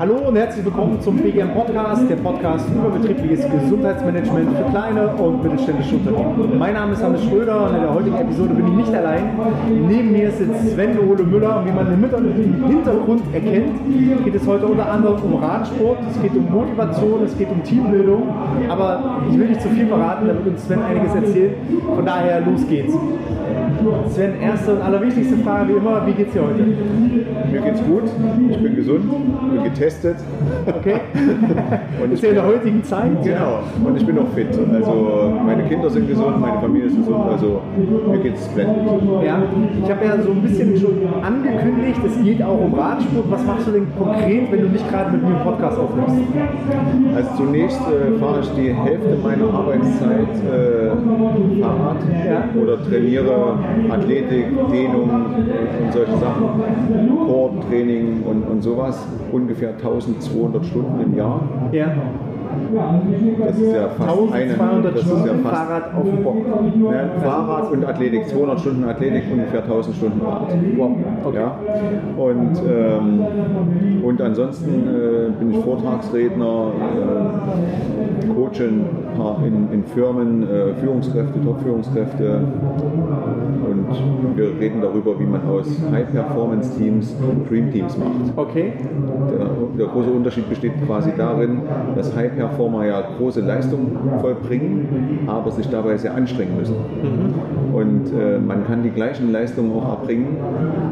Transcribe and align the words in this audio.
Hallo 0.00 0.14
und 0.28 0.36
herzlich 0.36 0.64
willkommen 0.64 1.00
zum 1.00 1.16
BGM 1.16 1.54
Podcast, 1.54 2.08
der 2.08 2.14
Podcast 2.14 2.68
über 2.72 2.88
betriebliches 2.88 3.44
Gesundheitsmanagement 3.50 4.56
für 4.56 4.70
kleine 4.70 5.08
und 5.08 5.42
mittelständische 5.42 5.96
Unternehmen. 5.96 6.56
Mein 6.56 6.74
Name 6.74 6.92
ist 6.92 7.02
Hannes 7.02 7.24
Schröder 7.24 7.64
und 7.64 7.74
in 7.74 7.80
der 7.80 7.92
heutigen 7.92 8.14
Episode 8.14 8.54
bin 8.54 8.68
ich 8.68 8.74
nicht 8.74 8.94
allein. 8.94 9.36
Neben 9.88 10.12
mir 10.12 10.30
sitzt 10.30 10.70
Sven 10.70 11.00
Ole 11.00 11.24
Müller 11.24 11.64
wie 11.66 11.72
man 11.72 11.92
im 11.92 12.68
Hintergrund 12.68 13.22
erkennt, 13.34 14.24
geht 14.24 14.36
es 14.36 14.46
heute 14.46 14.66
unter 14.66 14.88
anderem 14.88 15.20
um 15.20 15.34
Radsport, 15.42 15.98
es 16.08 16.22
geht 16.22 16.36
um 16.36 16.48
Motivation, 16.48 17.24
es 17.24 17.36
geht 17.36 17.50
um 17.50 17.64
Teambildung, 17.64 18.22
aber 18.68 19.20
ich 19.28 19.36
will 19.36 19.48
nicht 19.48 19.62
zu 19.62 19.68
viel 19.68 19.88
verraten, 19.88 20.28
da 20.28 20.34
wird 20.34 20.46
uns 20.46 20.64
Sven 20.64 20.80
einiges 20.80 21.12
erzählen. 21.12 21.54
Von 21.92 22.06
daher, 22.06 22.40
los 22.42 22.64
geht's. 22.68 22.94
Sven, 24.08 24.40
erste 24.40 24.74
und 24.74 24.82
allerwichtigste 24.82 25.36
Frage 25.38 25.68
wie 25.74 25.76
immer, 25.78 26.06
wie 26.06 26.12
geht's 26.12 26.32
dir 26.32 26.42
heute? 26.42 26.62
Mir 27.52 27.60
geht's 27.60 27.82
gut, 27.84 28.02
ich 28.50 28.58
bin 28.62 28.76
gesund, 28.76 29.04
bin 29.52 29.64
getestet. 29.64 30.16
Okay. 30.66 31.00
Und 32.02 32.12
ist 32.12 32.22
ja 32.22 32.28
in 32.30 32.34
der 32.34 32.46
heutigen 32.46 32.82
Zeit. 32.84 33.10
Genau, 33.24 33.60
und 33.84 33.96
ich 33.96 34.04
bin 34.06 34.18
auch 34.18 34.28
fit. 34.34 34.48
Also 34.74 35.32
meine 35.44 35.62
Kinder 35.64 35.88
sind 35.90 36.08
gesund, 36.08 36.40
meine 36.40 36.60
Familie 36.60 36.88
ist 36.88 36.96
gesund, 36.96 37.24
also 37.30 37.60
mir 38.10 38.18
geht's 38.18 38.44
splendid. 38.44 38.82
Ja, 39.24 39.42
ich 39.82 39.90
habe 39.90 40.04
ja 40.04 40.20
so 40.22 40.30
ein 40.30 40.42
bisschen 40.42 40.76
schon 40.76 40.98
angekündigt, 41.22 42.00
es 42.06 42.22
geht 42.22 42.42
auch 42.42 42.60
um 42.60 42.74
Radsport. 42.74 43.30
Was 43.30 43.44
machst 43.46 43.66
du 43.66 43.72
denn 43.72 43.86
konkret, 43.98 44.52
wenn 44.52 44.60
du 44.60 44.68
nicht 44.68 44.88
gerade 44.90 45.12
mit 45.12 45.22
mir 45.22 45.28
einen 45.34 45.44
Podcast 45.44 45.78
aufnimmst? 45.78 46.16
Also 47.16 47.28
zunächst 47.36 47.80
äh, 47.80 48.18
fahre 48.18 48.40
ich 48.40 48.50
die 48.50 48.72
Hälfte 48.74 49.16
meiner 49.22 49.52
Arbeitszeit 49.52 50.34
äh, 50.44 51.62
Fahrrad 51.62 51.96
Ja. 52.26 52.44
oder 52.60 52.82
trainiere 52.84 53.58
Athletik, 53.90 54.46
Dehnung 54.70 55.10
und 55.10 55.92
solche 55.92 56.16
Sachen, 56.16 56.48
Korbtraining 57.26 58.22
und, 58.24 58.42
und 58.42 58.62
sowas. 58.62 59.06
Ungefähr 59.32 59.70
1200 59.70 60.64
Stunden 60.64 61.00
im 61.00 61.16
Jahr. 61.16 61.40
Ja, 61.72 61.94
Das 63.46 63.58
ist 63.58 63.72
ja 63.72 63.88
fast 63.88 64.32
eine. 64.32 64.52
1200 64.52 64.96
Das 64.96 65.02
ist 65.02 65.26
ja 65.26 65.34
fast 65.34 65.56
Fahrrad 65.56 65.94
auf 65.94 66.04
dem 66.04 66.22
Bock. 66.22 66.36
Ja, 66.92 67.20
Fahrrad 67.22 67.72
und 67.72 67.84
Athletik, 67.84 68.28
200 68.28 68.60
Stunden 68.60 68.84
Athletik, 68.84 69.24
ungefähr 69.30 69.62
1000 69.62 69.96
Stunden 69.96 70.20
Rad. 70.20 70.52
Wow, 70.76 70.90
okay. 71.24 71.36
Ja? 71.36 71.58
Und, 72.16 72.62
ähm, 72.68 74.04
und 74.04 74.20
ansonsten 74.20 74.88
äh, 74.88 75.30
bin 75.38 75.50
ich 75.52 75.64
Vortragsredner, 75.64 76.72
äh, 76.74 77.48
paar 79.18 79.44
in, 79.44 79.72
in 79.72 79.84
Firmen, 79.84 80.42
äh, 80.42 80.74
Führungskräfte, 80.80 81.42
Top-Führungskräfte 81.42 82.40
und 83.68 84.36
wir 84.36 84.58
reden 84.60 84.80
darüber, 84.80 85.18
wie 85.18 85.24
man 85.24 85.46
aus 85.46 85.66
High-Performance-Teams 85.90 87.16
Dream-Teams 87.48 87.98
macht. 87.98 88.36
Okay, 88.36 88.72
Der, 89.30 89.48
der 89.78 89.86
große 89.86 90.10
Unterschied 90.10 90.48
besteht 90.48 90.72
quasi 90.86 91.10
darin, 91.16 91.62
dass 91.94 92.14
High-Performer 92.42 92.86
ja 92.86 93.02
große 93.18 93.40
Leistungen 93.40 93.96
vollbringen, 94.20 95.24
aber 95.26 95.50
sich 95.50 95.68
dabei 95.68 95.96
sehr 95.96 96.14
anstrengen 96.14 96.56
müssen. 96.56 96.76
Und 97.72 98.06
äh, 98.12 98.38
man 98.38 98.66
kann 98.66 98.82
die 98.82 98.90
gleichen 98.90 99.30
Leistungen 99.30 99.72
auch 99.72 99.88
erbringen 100.00 100.36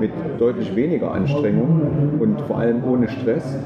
mit 0.01 0.11
deutlich 0.39 0.75
weniger 0.77 1.13
Anstrengung 1.13 1.81
und 2.21 2.41
vor 2.43 2.59
allem 2.59 2.83
ohne 2.89 3.09
Stress, 3.09 3.57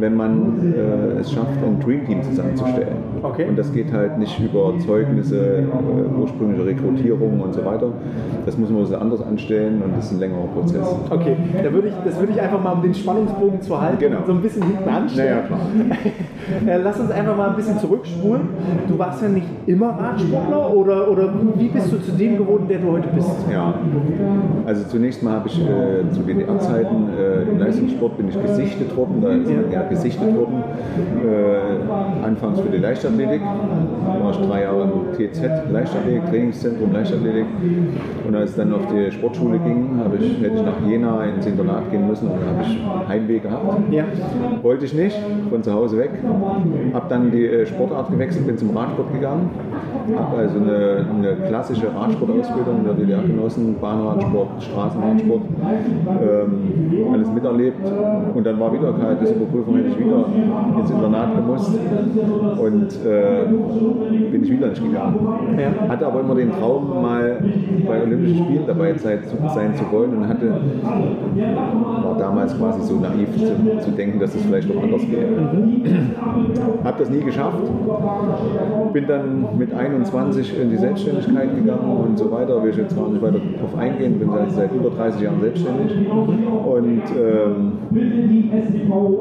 wenn 0.00 0.16
man 0.16 0.74
äh, 0.74 1.20
es 1.20 1.32
schafft, 1.32 1.62
ein 1.64 1.78
Dream-Team 1.80 2.22
zusammenzustellen. 2.22 2.96
Okay. 3.22 3.46
Und 3.48 3.58
das 3.58 3.72
geht 3.72 3.92
halt 3.92 4.18
nicht 4.18 4.38
über 4.40 4.74
Zeugnisse, 4.84 5.58
äh, 5.60 6.20
ursprüngliche 6.20 6.66
Rekrutierung 6.66 7.40
und 7.40 7.54
so 7.54 7.64
weiter. 7.64 7.88
Das 8.46 8.58
muss 8.58 8.70
man 8.70 8.84
so 8.84 8.96
anders 8.96 9.22
anstellen 9.22 9.80
und 9.82 9.96
das 9.96 10.06
ist 10.06 10.12
ein 10.12 10.20
längerer 10.20 10.46
Prozess. 10.54 10.86
okay. 11.10 11.36
Da 11.62 11.72
würde 11.72 11.88
ich, 11.88 11.94
das 12.04 12.18
würde 12.18 12.32
ich 12.32 12.40
einfach 12.40 12.62
mal, 12.62 12.72
um 12.72 12.82
den 12.82 12.94
Spannungsbogen 12.94 13.60
zu 13.62 13.80
halten, 13.80 13.98
Genau. 14.00 14.18
so 14.26 14.32
ein 14.32 14.40
bisschen 14.42 14.62
hinten 14.64 14.88
anstellen. 14.88 15.34
Naja, 15.34 15.46
klar. 15.46 15.60
Äh, 16.66 16.78
Lass 16.82 16.98
uns 16.98 17.09
einfach 17.10 17.36
mal 17.36 17.50
ein 17.50 17.56
bisschen 17.56 17.78
zurückspulen. 17.78 18.48
Du 18.88 18.98
warst 18.98 19.22
ja 19.22 19.28
nicht 19.28 19.46
immer 19.66 19.90
Radsportler 19.90 20.74
oder, 20.74 21.10
oder 21.10 21.34
wie 21.56 21.68
bist 21.68 21.92
du 21.92 21.98
zu 22.00 22.12
dem 22.12 22.36
geworden, 22.38 22.66
der 22.68 22.78
du 22.78 22.92
heute 22.92 23.08
bist? 23.14 23.30
Ja, 23.50 23.74
also 24.66 24.84
zunächst 24.88 25.22
mal 25.22 25.34
habe 25.34 25.48
ich 25.48 25.60
äh, 25.60 26.10
zu 26.12 26.20
DDR-Zeiten 26.20 27.08
äh, 27.18 27.50
im 27.50 27.58
Leistungssport 27.58 28.16
bin 28.16 28.28
ich 28.28 28.40
gesichtet 28.40 28.96
worden, 28.96 29.20
da 29.22 29.30
ist 29.30 29.50
man 29.50 29.70
ja 29.70 29.82
gesichtet 29.82 30.34
worden. 30.34 30.62
Äh, 31.24 32.26
anfangs 32.26 32.60
für 32.60 32.68
die 32.68 32.78
Leichtathletik, 32.78 33.40
da 33.40 34.24
war 34.24 34.30
ich 34.30 34.46
drei 34.46 34.62
Jahre 34.62 34.82
im 34.82 35.12
TZ 35.12 35.70
Leichtathletik, 35.70 36.26
Trainingszentrum 36.30 36.92
Leichtathletik. 36.92 37.46
Und 38.26 38.34
als 38.34 38.50
es 38.50 38.56
dann 38.56 38.72
auf 38.72 38.82
die 38.92 39.10
Sportschule 39.10 39.58
ging, 39.58 39.98
habe 40.02 40.16
ich, 40.16 40.40
hätte 40.40 40.56
ich 40.56 40.62
nach 40.62 40.80
Jena 40.86 41.24
ins 41.24 41.46
Internat 41.46 41.90
gehen 41.90 42.06
müssen 42.06 42.28
und 42.28 42.40
da 42.40 42.46
habe 42.46 42.62
ich 42.62 43.08
Heimweh 43.08 43.38
gehabt. 43.38 43.64
Ja. 43.90 44.04
Wollte 44.62 44.84
ich 44.84 44.94
nicht, 44.94 45.16
von 45.48 45.62
zu 45.62 45.72
Hause 45.72 45.98
weg. 45.98 46.10
Habe 47.00 47.08
dann 47.08 47.30
die 47.30 47.46
äh, 47.46 47.64
Sportart 47.64 48.10
gewechselt, 48.10 48.46
bin 48.46 48.58
zum 48.58 48.76
Radsport 48.76 49.10
gegangen. 49.10 49.48
Habe 50.14 50.36
also 50.36 50.58
eine, 50.58 51.06
eine 51.08 51.36
klassische 51.48 51.86
Radsportausbildung 51.94 52.80
in 52.80 52.84
der 52.84 52.94
DDR 52.94 53.22
genossen, 53.22 53.76
Bahnradsport, 53.80 54.62
Straßenradsport, 54.62 55.40
ähm, 56.20 57.12
alles 57.14 57.32
miterlebt. 57.32 57.80
Und 58.34 58.44
dann 58.44 58.60
war 58.60 58.72
wieder 58.74 58.90
Überprüfung, 58.90 59.76
hätte 59.76 59.88
ich 59.88 59.98
wieder 59.98 60.26
ins 60.78 60.90
Internat 60.90 61.36
gemusst 61.36 61.78
und 62.58 63.06
äh, 63.06 63.46
bin 64.30 64.44
ich 64.44 64.50
wieder 64.50 64.68
nicht 64.68 64.82
gegangen. 64.82 65.16
Ja. 65.56 65.88
Hatte 65.88 66.06
aber 66.06 66.20
immer 66.20 66.34
den 66.34 66.52
Traum, 66.52 67.00
mal 67.00 67.38
bei 67.86 68.02
Olympischen 68.02 68.44
Spielen 68.44 68.64
dabei 68.66 68.92
sein 68.94 69.20
zu, 69.24 69.36
sein 69.54 69.74
zu 69.74 69.90
wollen 69.90 70.16
und 70.16 70.28
hatte, 70.28 70.52
war 72.04 72.18
damals 72.18 72.58
quasi 72.58 72.82
so 72.82 72.96
naiv 72.96 73.28
zu, 73.38 73.80
zu 73.84 73.90
denken, 73.92 74.20
dass 74.20 74.34
es 74.34 74.42
vielleicht 74.42 74.74
noch 74.74 74.82
anders 74.82 75.02
geht. 75.02 75.28
Habe 76.90 77.04
das 77.04 77.10
nie 77.10 77.20
geschafft. 77.20 77.62
Bin 78.92 79.06
dann 79.06 79.46
mit 79.56 79.72
21 79.72 80.60
in 80.60 80.70
die 80.70 80.76
Selbstständigkeit 80.76 81.54
gegangen 81.54 82.04
und 82.04 82.18
so 82.18 82.32
weiter. 82.32 82.60
Will 82.64 82.70
ich 82.70 82.78
jetzt 82.78 82.96
gar 82.96 83.08
nicht 83.08 83.22
weiter 83.22 83.38
darauf 83.38 83.78
eingehen. 83.78 84.18
Bin 84.18 84.28
seit, 84.28 84.50
seit 84.50 84.74
über 84.74 84.90
30 84.90 85.20
Jahren 85.20 85.40
selbstständig. 85.40 86.10
Und 86.10 87.02
ähm, 87.16 87.72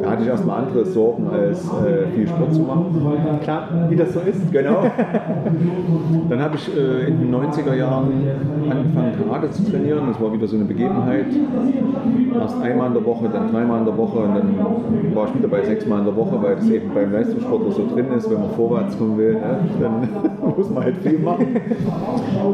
da 0.01 0.09
hatte 0.09 0.23
ich 0.23 0.29
erstmal 0.29 0.63
andere 0.63 0.83
Sorgen, 0.83 1.27
als 1.29 1.63
äh, 1.67 2.07
viel 2.15 2.27
Sport 2.27 2.55
zu 2.55 2.61
machen. 2.61 3.39
Klar, 3.43 3.67
wie 3.87 3.95
das 3.95 4.13
so 4.13 4.21
ist. 4.21 4.51
Genau. 4.51 4.81
Dann 6.29 6.41
habe 6.41 6.55
ich 6.55 6.75
äh, 6.75 7.07
in 7.07 7.19
den 7.19 7.35
90er 7.35 7.75
Jahren 7.75 8.11
angefangen, 8.67 9.13
Karate 9.23 9.51
zu 9.51 9.69
trainieren. 9.69 10.07
Das 10.07 10.19
war 10.19 10.33
wieder 10.33 10.47
so 10.47 10.55
eine 10.55 10.65
Begebenheit. 10.65 11.27
Erst 12.33 12.61
einmal 12.61 12.87
in 12.87 12.93
der 12.93 13.05
Woche, 13.05 13.29
dann 13.29 13.51
dreimal 13.51 13.79
in 13.79 13.85
der 13.85 13.97
Woche 13.97 14.19
und 14.19 14.35
dann 14.35 15.15
war 15.15 15.27
ich 15.27 15.35
wieder 15.35 15.47
bei 15.47 15.63
sechsmal 15.63 15.99
in 15.99 16.05
der 16.05 16.15
Woche, 16.15 16.41
weil 16.41 16.55
das 16.55 16.69
eben 16.69 16.91
beim 16.93 17.11
Leistungssportler 17.59 17.71
so 17.71 17.95
drin 17.95 18.11
ist, 18.11 18.29
wenn 18.29 18.39
man 18.39 18.49
vorwärts 18.51 18.97
kommen 18.97 19.17
will, 19.17 19.33
ne, 19.33 19.59
dann 19.79 20.09
muss 20.57 20.69
man 20.69 20.83
halt 20.83 20.97
viel 20.97 21.19
machen. 21.19 21.55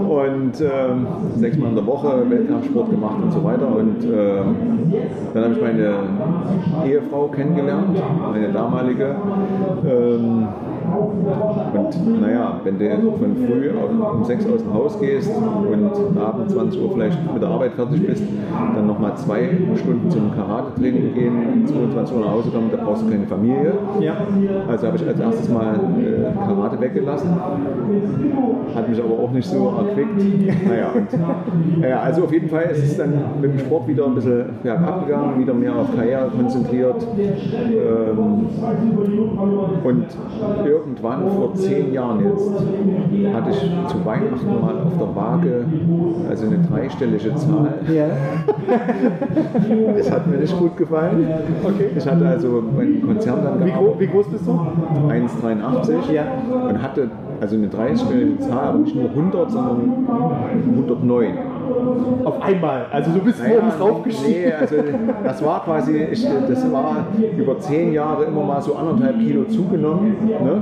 Und 0.09 0.61
ähm, 0.61 1.07
sechsmal 1.35 1.69
in 1.69 1.75
der 1.75 1.85
Woche 1.85 2.29
Wettkampfsport 2.29 2.89
gemacht 2.89 3.17
und 3.21 3.31
so 3.31 3.43
weiter. 3.43 3.67
Und 3.67 4.03
ähm, 4.03 4.93
dann 5.33 5.43
habe 5.43 5.53
ich 5.53 5.61
meine 5.61 5.93
Ehefrau 6.85 7.27
kennengelernt, 7.27 7.97
meine 8.31 8.51
damalige. 8.51 9.15
Ähm, 9.85 10.47
und 10.95 12.21
naja, 12.21 12.59
wenn 12.63 12.79
du 12.79 13.11
von 13.11 13.35
früh 13.35 13.69
um 13.69 14.23
6 14.23 14.45
aus 14.47 14.63
dem 14.63 14.73
Haus 14.73 14.99
gehst 14.99 15.31
und 15.31 16.17
abends 16.17 16.53
20 16.53 16.81
Uhr 16.81 16.91
vielleicht 16.93 17.33
mit 17.33 17.41
der 17.41 17.49
Arbeit 17.49 17.73
fertig 17.73 18.05
bist, 18.05 18.23
dann 18.75 18.87
nochmal 18.87 19.15
zwei 19.15 19.49
Stunden 19.75 20.09
zum 20.09 20.31
Karate-Training 20.35 21.13
gehen, 21.13 21.65
22 21.65 22.15
Uhr 22.15 22.21
nach 22.21 22.31
Hause 22.31 22.49
kommen, 22.51 22.69
da 22.71 22.83
brauchst 22.83 23.03
du 23.03 23.09
keine 23.09 23.27
Familie. 23.27 23.73
Ja. 23.99 24.15
Also 24.67 24.87
habe 24.87 24.97
ich 24.97 25.07
als 25.07 25.19
erstes 25.19 25.49
mal 25.49 25.75
äh, 25.75 26.45
Karate 26.45 26.79
weggelassen. 26.79 27.29
Hat 28.75 28.89
mich 28.89 29.01
aber 29.01 29.13
auch 29.19 29.31
nicht 29.31 29.47
so 29.47 29.73
erquickt. 29.77 30.05
Naja, 30.65 30.91
naja, 31.79 31.99
also 32.01 32.23
auf 32.23 32.33
jeden 32.33 32.49
Fall 32.49 32.63
ist 32.63 32.83
es 32.83 32.97
dann 32.97 33.13
mit 33.41 33.53
dem 33.53 33.59
Sport 33.59 33.87
wieder 33.87 34.05
ein 34.05 34.15
bisschen 34.15 34.45
ja, 34.63 34.75
abgegangen, 34.75 35.39
wieder 35.39 35.53
mehr 35.53 35.75
auf 35.75 35.95
Karriere 35.95 36.29
konzentriert. 36.29 37.05
Ähm, 37.17 38.17
und 39.83 40.05
irgendwann 40.65 41.29
vor 41.29 41.53
zehn 41.55 41.93
Jahren 41.93 42.23
jetzt 42.25 42.51
hatte 43.33 43.49
ich 43.51 43.87
zu 43.87 44.05
Weihnachten 44.05 44.45
mal 44.61 44.75
auf 44.81 44.97
der 44.97 45.15
Waage 45.15 45.65
also 46.29 46.45
eine 46.47 46.59
dreistellige 46.59 47.35
Zahl. 47.35 47.73
Ja. 47.93 48.07
Das 49.97 50.11
hat 50.11 50.27
mir 50.27 50.37
nicht 50.37 50.57
gut 50.57 50.75
gefallen. 50.77 51.27
Okay. 51.63 51.89
Ich 51.95 52.05
hatte 52.05 52.27
also 52.27 52.63
meinen 52.75 53.01
Konzern 53.01 53.43
dann 53.43 53.65
Wie, 53.65 53.71
gro 53.71 53.95
wie 53.97 54.07
groß 54.07 54.27
bist 54.27 54.45
du? 54.45 54.51
1,83 54.51 56.11
Ja. 56.11 56.23
und 56.69 56.81
hatte 56.81 57.09
also 57.45 57.57
eine 57.57 57.67
30-stellige 57.67 58.39
Zahl, 58.39 58.69
aber 58.69 58.79
nicht 58.79 58.95
nur 58.95 59.09
100, 59.09 59.51
sondern 59.51 60.07
109. 60.07 61.54
Auf 62.25 62.41
einmal. 62.41 62.85
Also 62.91 63.11
du 63.11 63.19
bist 63.19 63.39
Naja, 63.39 63.61
morgens 63.61 63.79
raufgestiegen. 63.79 64.41
Nee, 64.43 64.53
also 64.53 64.75
das 65.23 65.45
war 65.45 65.63
quasi, 65.63 65.97
ich, 66.11 66.27
das 66.47 66.71
war 66.71 67.07
über 67.37 67.59
zehn 67.59 67.93
Jahre 67.93 68.25
immer 68.25 68.43
mal 68.43 68.61
so 68.61 68.75
anderthalb 68.75 69.19
Kilo 69.19 69.43
zugenommen. 69.45 70.15
Ne? 70.27 70.61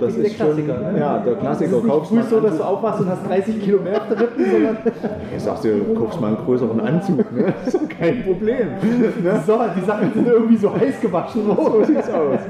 Das 0.00 0.14
Der 0.14 0.24
ist 0.24 0.36
schon, 0.36 0.46
Klassiker, 0.46 0.92
ne? 0.92 0.98
ja, 0.98 1.18
der 1.18 1.34
Klassiker. 1.34 1.76
Nicht 1.76 1.86
Kaufst 1.88 2.10
früh 2.10 2.16
mal 2.16 2.24
so, 2.24 2.40
dass 2.40 2.56
du 2.56 2.62
aufwachst 2.64 3.00
und 3.00 3.08
hast 3.10 3.28
30 3.28 3.60
Kilo 3.60 3.80
mehr 3.82 3.96
auf 3.96 4.08
der 4.08 4.20
Rippen, 4.20 4.44
sondern 4.50 4.76
Ich 5.36 5.42
sag's 5.42 5.60
dir, 5.62 5.74
du 5.76 5.94
kaufst 5.94 6.20
mal 6.20 6.28
einen 6.28 6.36
größeren 6.36 6.80
Anzug. 6.80 7.32
Ne? 7.32 7.52
Das 7.64 7.74
ist 7.80 7.90
kein 7.90 8.22
Problem. 8.22 8.68
Ne? 9.22 9.40
so, 9.46 9.58
die 9.76 9.84
Sachen 9.84 10.12
sind 10.12 10.26
irgendwie 10.26 10.56
so 10.56 10.74
heiß 10.74 11.00
gewaschen 11.00 11.42
So 11.46 11.84
sieht's 11.84 12.08
aus. 12.10 12.40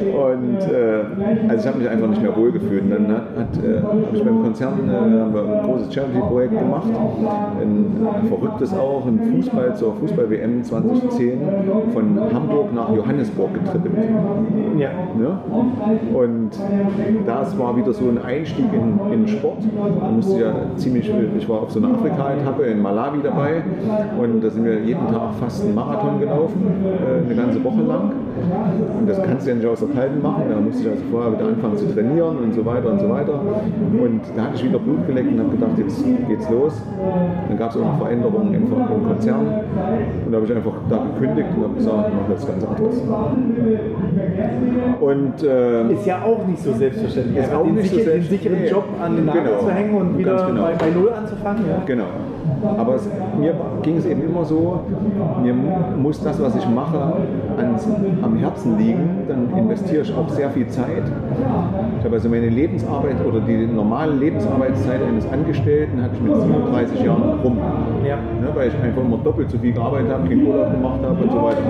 Und 0.00 0.72
äh, 0.72 1.48
also 1.48 1.60
ich 1.60 1.66
habe 1.66 1.78
mich 1.78 1.88
einfach 1.88 2.08
nicht 2.08 2.22
mehr 2.22 2.36
wohlgefühlt. 2.36 2.82
Und 2.82 2.90
dann 2.90 3.08
hat, 3.08 3.22
hat, 3.36 3.64
äh, 3.64 3.82
habe 3.82 3.98
ich 4.12 4.24
beim 4.24 4.42
Konzern 4.42 4.88
äh, 4.88 5.20
haben 5.20 5.34
wir 5.34 5.42
ein 5.42 5.62
großes 5.66 5.94
Charity-Projekt 5.94 6.58
gemacht. 6.58 6.88
Ein, 7.60 8.28
verrücktes 8.28 8.74
auch, 8.74 9.06
ein 9.06 9.18
Fußball 9.18 9.76
zur 9.76 9.94
Fußball-WM 9.94 10.62
2010 10.64 11.40
von 11.92 12.20
Hamburg 12.32 12.74
nach 12.74 12.94
Johannesburg 12.94 13.54
getrippelt. 13.54 13.94
Ja. 14.76 14.90
Ne? 15.18 15.38
Und 16.14 16.50
das 17.26 17.58
war 17.58 17.76
wieder 17.76 17.92
so 17.92 18.08
ein 18.08 18.18
Einstieg 18.18 18.66
in, 18.72 19.12
in 19.12 19.28
Sport. 19.28 19.58
Da 20.00 20.10
musste 20.10 20.34
ich 20.34 20.40
ja 20.40 20.54
ziemlich, 20.76 21.10
ich 21.38 21.48
war 21.48 21.62
auf 21.62 21.70
so 21.70 21.78
einer 21.78 21.94
Afrika-Etappe 21.94 22.62
in 22.64 22.80
Malawi 22.80 23.18
dabei 23.22 23.62
und 24.20 24.42
da 24.42 24.50
sind 24.50 24.64
wir 24.64 24.80
jeden 24.80 25.06
Tag 25.08 25.34
fast 25.38 25.64
einen 25.64 25.74
Marathon 25.74 26.20
gelaufen, 26.20 26.62
äh, 26.84 27.26
eine 27.26 27.34
ganze 27.34 27.62
Woche 27.62 27.82
lang. 27.82 28.12
Und 28.98 29.08
das 29.08 29.22
kannst 29.22 29.46
du 29.46 29.50
ja 29.50 29.56
nicht 29.56 29.66
aus 29.66 29.80
der 29.80 29.88
Kalten 29.88 30.22
machen, 30.22 30.42
da 30.48 30.60
musste 30.60 30.82
ich 30.82 30.88
also 30.90 31.02
vorher 31.10 31.32
wieder 31.32 31.46
anfangen 31.48 31.76
zu 31.76 31.92
trainieren 31.94 32.38
und 32.38 32.54
so 32.54 32.64
weiter 32.64 32.90
und 32.92 33.00
so 33.00 33.08
weiter. 33.08 33.34
Und 33.34 34.20
da 34.36 34.42
hatte 34.44 34.54
ich 34.56 34.64
wieder 34.64 34.78
Blut 34.78 35.06
geleckt 35.06 35.32
und 35.32 35.38
habe 35.38 35.50
gedacht, 35.50 35.70
jetzt 35.78 36.04
geht's 36.28 36.48
los. 36.50 36.80
Dann 37.48 37.58
gab 37.58 37.70
es 37.70 37.76
auch 37.76 37.80
noch 37.84 37.98
Veränderungen 37.98 38.54
im, 38.54 38.62
im 38.64 39.06
Konzern 39.06 39.46
und 40.26 40.32
da 40.32 40.36
habe 40.36 40.46
ich 40.46 40.54
einfach 40.54 40.72
da 40.88 40.98
gekündigt 41.14 41.48
und 41.56 41.64
habe 41.64 41.74
gesagt, 41.74 42.08
ich 42.08 42.14
mache 42.14 42.32
jetzt 42.32 42.46
ganz 42.46 42.64
anderes. 42.64 43.02
Und 45.00 45.42
äh, 45.42 45.92
Ist 45.92 46.06
ja 46.06 46.22
auch 46.22 46.46
nicht 46.46 46.62
so 46.62 46.72
selbstverständlich. 46.72 47.36
Ist 47.38 47.44
Einfach 47.44 47.58
auch 47.60 47.64
den, 47.64 47.74
nicht 47.76 47.90
so 47.90 47.96
sicher, 47.96 48.10
den 48.10 48.22
selbstverständlich. 48.22 48.70
sicheren 48.70 48.84
Job 48.84 48.84
an 49.02 49.16
den 49.16 49.24
Nagel 49.26 49.42
Genau. 49.42 49.58
zu 49.60 49.70
hängen 49.70 49.94
und 49.94 50.18
wieder 50.18 50.46
genau. 50.46 50.62
bei, 50.62 50.72
bei 50.74 50.90
Null 50.90 51.10
anzufangen. 51.12 51.64
Ja. 51.68 51.82
Genau. 51.86 52.04
Aber 52.62 52.94
es, 52.94 53.08
mir 53.38 53.54
ging 53.82 53.96
es 53.96 54.06
eben 54.06 54.22
immer 54.22 54.44
so, 54.44 54.80
mir 55.42 55.54
muss 55.54 56.22
das, 56.22 56.40
was 56.42 56.56
ich 56.56 56.68
mache, 56.68 57.12
ans, 57.56 57.88
am 58.22 58.36
Herzen 58.36 58.78
liegen. 58.78 59.24
Dann 59.28 59.48
investiere 59.56 60.02
ich 60.02 60.14
auch 60.14 60.28
sehr 60.28 60.50
viel 60.50 60.68
Zeit. 60.68 61.04
Ich 61.98 62.04
habe 62.04 62.16
also 62.16 62.28
meine 62.28 62.48
Lebensarbeit 62.48 63.16
oder 63.26 63.40
die 63.40 63.66
normale 63.66 64.12
Lebensarbeitszeit 64.12 65.00
eines 65.02 65.30
Angestellten 65.30 66.02
hatte 66.02 66.14
ich 66.16 66.22
mit 66.22 66.40
37 66.40 67.02
Jahren 67.02 67.40
rum. 67.42 67.58
Ja. 68.06 68.16
Ne, 68.16 68.48
weil 68.54 68.68
ich 68.68 68.74
einfach 68.82 69.02
immer 69.02 69.18
doppelt 69.18 69.50
so 69.50 69.58
viel 69.58 69.72
gearbeitet 69.72 70.10
habe, 70.10 70.28
keinen 70.28 70.46
Urlaub 70.46 70.70
gemacht 70.72 71.00
habe 71.02 71.22
und 71.22 71.32
so 71.32 71.42
weiter. 71.42 71.62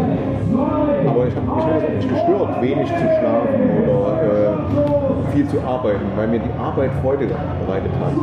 Aber 1.07 1.27
ich 1.27 1.37
habe 1.37 1.47
mich 1.47 1.65
auch 1.65 1.95
nicht 1.97 2.09
gestört, 2.09 2.63
wenig 2.63 2.89
zu 2.89 2.95
schlafen 2.95 3.61
oder 3.89 4.13
äh, 4.23 5.33
viel 5.33 5.47
zu 5.47 5.61
arbeiten, 5.61 6.05
weil 6.17 6.29
mir 6.29 6.41
die 6.41 6.53
Arbeit 6.59 6.91
Freude 7.03 7.27
bereitet 7.27 7.93
hat. 8.01 8.15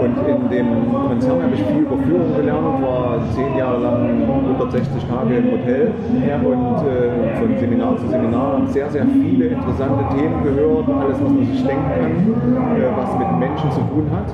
Und 0.00 0.16
in 0.28 0.50
dem 0.50 0.66
Konzern 1.08 1.50
habe 1.54 1.62
ich 1.62 1.74
viel 1.74 1.82
über 1.82 1.96
Führung 1.98 2.34
gelernt, 2.36 2.82
war 2.82 3.18
zehn 3.34 3.56
Jahre 3.56 3.80
lang 3.80 4.22
160 4.22 5.04
Tage 5.04 5.36
im 5.36 5.52
Hotel 5.52 5.92
und 6.44 6.76
äh, 6.88 7.38
von 7.38 7.58
Seminar 7.58 7.96
zu 7.96 8.08
Seminar 8.08 8.58
habe 8.58 8.66
sehr, 8.68 8.90
sehr 8.90 9.06
viele 9.06 9.46
interessante 9.46 10.04
Themen 10.16 10.42
gehört, 10.42 10.88
alles, 10.88 11.20
was 11.22 11.30
man 11.30 11.46
sich 11.46 11.64
denken 11.64 11.90
kann, 11.94 12.76
äh, 12.76 12.90
was 12.96 13.18
mit 13.18 13.38
Menschen 13.38 13.70
zu 13.70 13.80
tun 13.80 14.10
hat. 14.10 14.32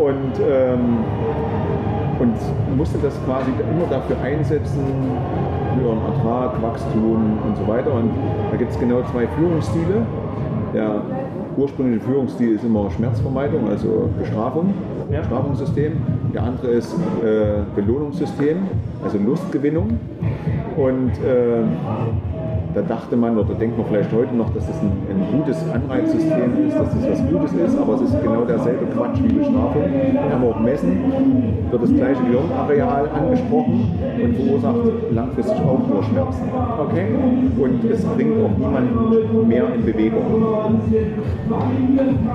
Und 0.00 0.40
ähm, 0.40 0.98
und 2.18 2.76
musste 2.76 2.98
das 2.98 3.14
quasi 3.24 3.50
immer 3.50 3.86
dafür 3.88 4.20
einsetzen, 4.22 4.84
höheren 5.74 6.00
Ertrag, 6.04 6.60
Wachstum 6.60 7.38
und 7.46 7.56
so 7.56 7.66
weiter. 7.66 7.94
Und 7.94 8.10
da 8.50 8.56
gibt 8.58 8.72
es 8.72 8.78
genau 8.78 9.00
zwei 9.10 9.26
Führungsstile. 9.26 10.04
Der 10.74 11.00
ursprüngliche 11.56 12.04
Führungsstil 12.04 12.54
ist 12.54 12.64
immer 12.64 12.90
Schmerzvermeidung, 12.90 13.68
also 13.68 14.10
Bestrafung, 14.18 14.74
Ja. 15.10 15.20
Bestrafungssystem. 15.20 15.92
Der 16.32 16.44
andere 16.44 16.68
ist 16.68 16.94
äh, 17.24 17.62
Belohnungssystem, 17.74 18.58
also 19.02 19.18
Lustgewinnung. 19.18 19.98
Und 20.76 21.10
äh, 21.24 21.62
da 22.74 22.82
dachte 22.82 23.16
man 23.16 23.36
oder 23.36 23.54
denkt 23.54 23.76
man 23.76 23.86
vielleicht 23.86 24.12
heute 24.12 24.34
noch, 24.34 24.52
dass 24.54 24.66
das 24.66 24.80
ein, 24.80 24.92
ein 25.10 25.38
gutes 25.38 25.58
Anreizsystem 25.72 26.68
ist, 26.68 26.78
dass 26.78 26.90
das 26.94 27.10
was 27.10 27.28
Gutes 27.28 27.52
ist, 27.52 27.78
aber 27.78 27.94
es 27.94 28.02
ist 28.02 28.22
genau 28.22 28.44
derselbe 28.44 28.86
Quatsch 28.86 29.18
wie 29.22 29.32
Bestrafung. 29.32 29.82
Kann 30.14 30.40
man 30.40 30.52
auch 30.52 30.60
messen, 30.60 30.98
wird 31.70 31.82
das 31.82 31.94
gleiche 31.94 32.22
Gehirnareal 32.22 33.08
angesprochen 33.10 33.90
und 34.22 34.36
verursacht 34.36 34.76
langfristig 35.12 35.58
auch 35.58 35.80
nur 35.88 36.02
Schmerzen. 36.04 36.44
Okay. 36.78 37.06
Und 37.58 37.84
es 37.90 38.04
bringt 38.04 38.44
auch 38.44 38.56
niemanden 38.56 39.48
mehr 39.48 39.74
in 39.74 39.84
Bewegung. 39.84 40.22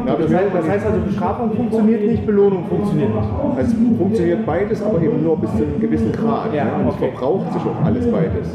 Ich 0.06 0.14
Das 0.14 0.34
heißt, 0.34 0.50
das 0.54 0.68
heißt 0.70 0.86
also, 0.86 1.00
Bestrafung 1.06 1.52
funktioniert 1.52 2.06
nicht, 2.06 2.26
Belohnung 2.26 2.66
funktioniert 2.66 3.16
nicht. 3.16 3.30
also 3.58 3.62
es 3.62 3.98
funktioniert 3.98 4.46
beides, 4.46 4.84
aber 4.84 5.02
eben 5.02 5.24
nur 5.24 5.38
bis 5.38 5.52
zu 5.52 5.64
einem 5.64 5.80
gewissen 5.80 6.12
Grad. 6.12 6.54
Ja, 6.54 6.66
ne? 6.66 6.72
Und 6.82 6.88
es 6.90 6.96
okay. 6.96 7.10
verbraucht 7.12 7.54
sich 7.54 7.62
auch 7.62 7.86
alles 7.86 8.12
beides. 8.12 8.48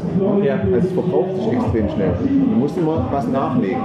Ja. 0.43 0.53
Also 0.53 0.87
es 0.87 0.91
verbraucht 0.91 1.35
sich 1.35 1.53
extrem 1.53 1.70
schnell. 1.71 2.13
Du 2.21 2.55
musst 2.57 2.77
immer 2.77 3.07
was 3.11 3.27
nachlegen. 3.27 3.81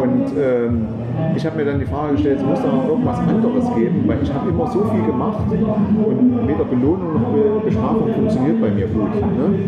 Und 0.00 0.32
ähm, 0.38 0.88
ich 1.36 1.46
habe 1.46 1.56
mir 1.56 1.64
dann 1.64 1.78
die 1.78 1.86
Frage 1.86 2.12
gestellt, 2.12 2.38
es 2.40 2.44
muss 2.44 2.60
da 2.62 2.68
noch 2.72 2.88
irgendwas 2.88 3.18
anderes 3.18 3.74
geben, 3.74 4.04
weil 4.06 4.18
ich 4.22 4.32
habe 4.32 4.50
immer 4.50 4.66
so 4.66 4.80
viel 4.84 5.04
gemacht 5.04 5.44
und 5.50 6.48
weder 6.48 6.64
Belohnung 6.64 7.14
noch 7.14 7.30
Be- 7.30 7.60
Bestrafung 7.64 8.08
funktioniert 8.12 8.60
bei 8.60 8.70
mir 8.70 8.86
gut. 8.86 9.14
Ne? 9.14 9.58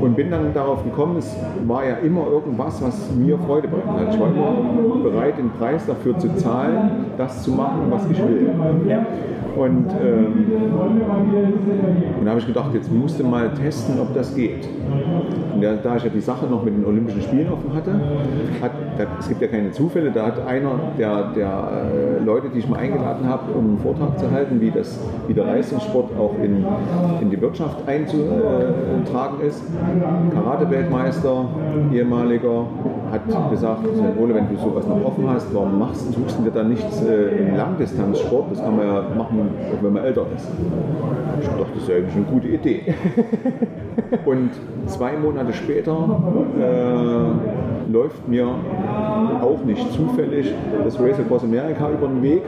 Und 0.00 0.16
bin 0.16 0.30
dann 0.30 0.52
darauf 0.54 0.84
gekommen, 0.84 1.16
es 1.18 1.36
war 1.66 1.84
ja 1.84 1.96
immer 1.96 2.26
irgendwas, 2.30 2.82
was 2.82 3.10
mir 3.14 3.38
Freude 3.38 3.68
bereitet 3.68 4.08
hat. 4.08 4.14
Ich 4.14 4.20
war 4.20 4.28
immer 4.28 5.02
bereit, 5.02 5.38
den 5.38 5.50
Preis 5.50 5.86
dafür 5.86 6.18
zu 6.18 6.34
zahlen, 6.36 7.06
das 7.16 7.42
zu 7.42 7.52
machen, 7.52 7.82
was 7.90 8.08
ich 8.10 8.18
will. 8.18 8.50
Und, 9.54 9.86
ähm, 10.02 10.46
und 12.18 12.24
da 12.24 12.30
habe 12.30 12.40
ich 12.40 12.46
gedacht, 12.46 12.70
jetzt 12.72 12.90
musst 12.90 13.20
du 13.20 13.24
mal 13.24 13.50
testen, 13.50 13.96
ob 14.00 14.14
das 14.14 14.34
geht. 14.34 14.66
Und 15.54 15.62
da, 15.62 15.74
da 15.74 15.96
ich 15.96 16.04
ja 16.04 16.08
die 16.08 16.22
Sache 16.22 16.46
noch 16.46 16.64
mit 16.64 16.74
den 16.74 16.86
Olympischen 16.86 17.20
Spielen 17.20 17.48
offen 17.52 17.70
hatte, 17.74 17.90
hat, 18.62 18.70
da, 18.96 19.04
es 19.18 19.28
gibt 19.28 19.42
ja 19.42 19.48
keine 19.48 19.70
Zufälle, 19.70 20.10
da 20.10 20.31
hat 20.32 20.46
einer 20.46 20.78
der, 20.98 21.24
der 21.34 21.68
äh, 22.20 22.24
Leute, 22.24 22.48
die 22.48 22.60
ich 22.60 22.68
mal 22.68 22.78
eingeladen 22.78 23.28
habe, 23.28 23.52
um 23.52 23.70
einen 23.70 23.78
Vortrag 23.78 24.18
zu 24.18 24.30
halten, 24.30 24.60
wie, 24.60 24.70
das, 24.70 24.98
wie 25.26 25.34
der 25.34 25.44
Leistungssport 25.44 26.10
auch 26.18 26.34
in, 26.42 26.64
in 27.20 27.30
die 27.30 27.40
Wirtschaft 27.40 27.76
einzutragen 27.86 29.40
ist, 29.46 29.62
Karate-Weltmeister, 30.32 31.46
ehemaliger, 31.92 32.66
hat 33.10 33.50
gesagt, 33.50 33.80
Ole, 34.18 34.34
wenn 34.34 34.48
du 34.48 34.56
sowas 34.56 34.86
noch 34.86 35.04
offen 35.04 35.28
hast, 35.28 35.52
warum 35.54 35.78
machst, 35.78 36.12
suchst 36.12 36.38
du 36.38 36.44
dir 36.44 36.50
da 36.50 36.62
nichts 36.64 37.02
äh, 37.02 37.38
im 37.38 37.56
Langdistanzsport? 37.56 38.52
Das 38.52 38.62
kann 38.62 38.76
man 38.76 38.86
ja 38.86 39.04
machen, 39.16 39.50
auch 39.70 39.82
wenn 39.82 39.92
man 39.92 40.04
älter 40.04 40.26
ist. 40.34 40.48
Ich 41.40 41.48
dachte, 41.48 41.66
das 41.74 41.82
ist 41.82 41.88
ja 41.88 41.96
eigentlich 41.96 42.16
eine 42.16 42.24
gute 42.24 42.48
Idee. 42.48 42.94
Und 44.24 44.50
zwei 44.86 45.16
Monate 45.16 45.52
später 45.52 45.92
äh, 46.58 47.71
läuft 47.90 48.28
mir 48.28 48.46
auch 49.40 49.64
nicht 49.64 49.92
zufällig 49.92 50.52
das 50.84 50.98
Race 51.00 51.18
Across 51.18 51.44
America 51.44 51.90
über 51.90 52.08
den 52.08 52.22
Weg. 52.22 52.42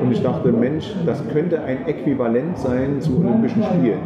Und 0.00 0.12
ich 0.12 0.22
dachte, 0.22 0.52
Mensch, 0.52 0.94
das 1.06 1.22
könnte 1.28 1.62
ein 1.62 1.86
Äquivalent 1.86 2.58
sein 2.58 3.00
zu 3.00 3.18
Olympischen 3.18 3.62
Spielen. 3.62 3.98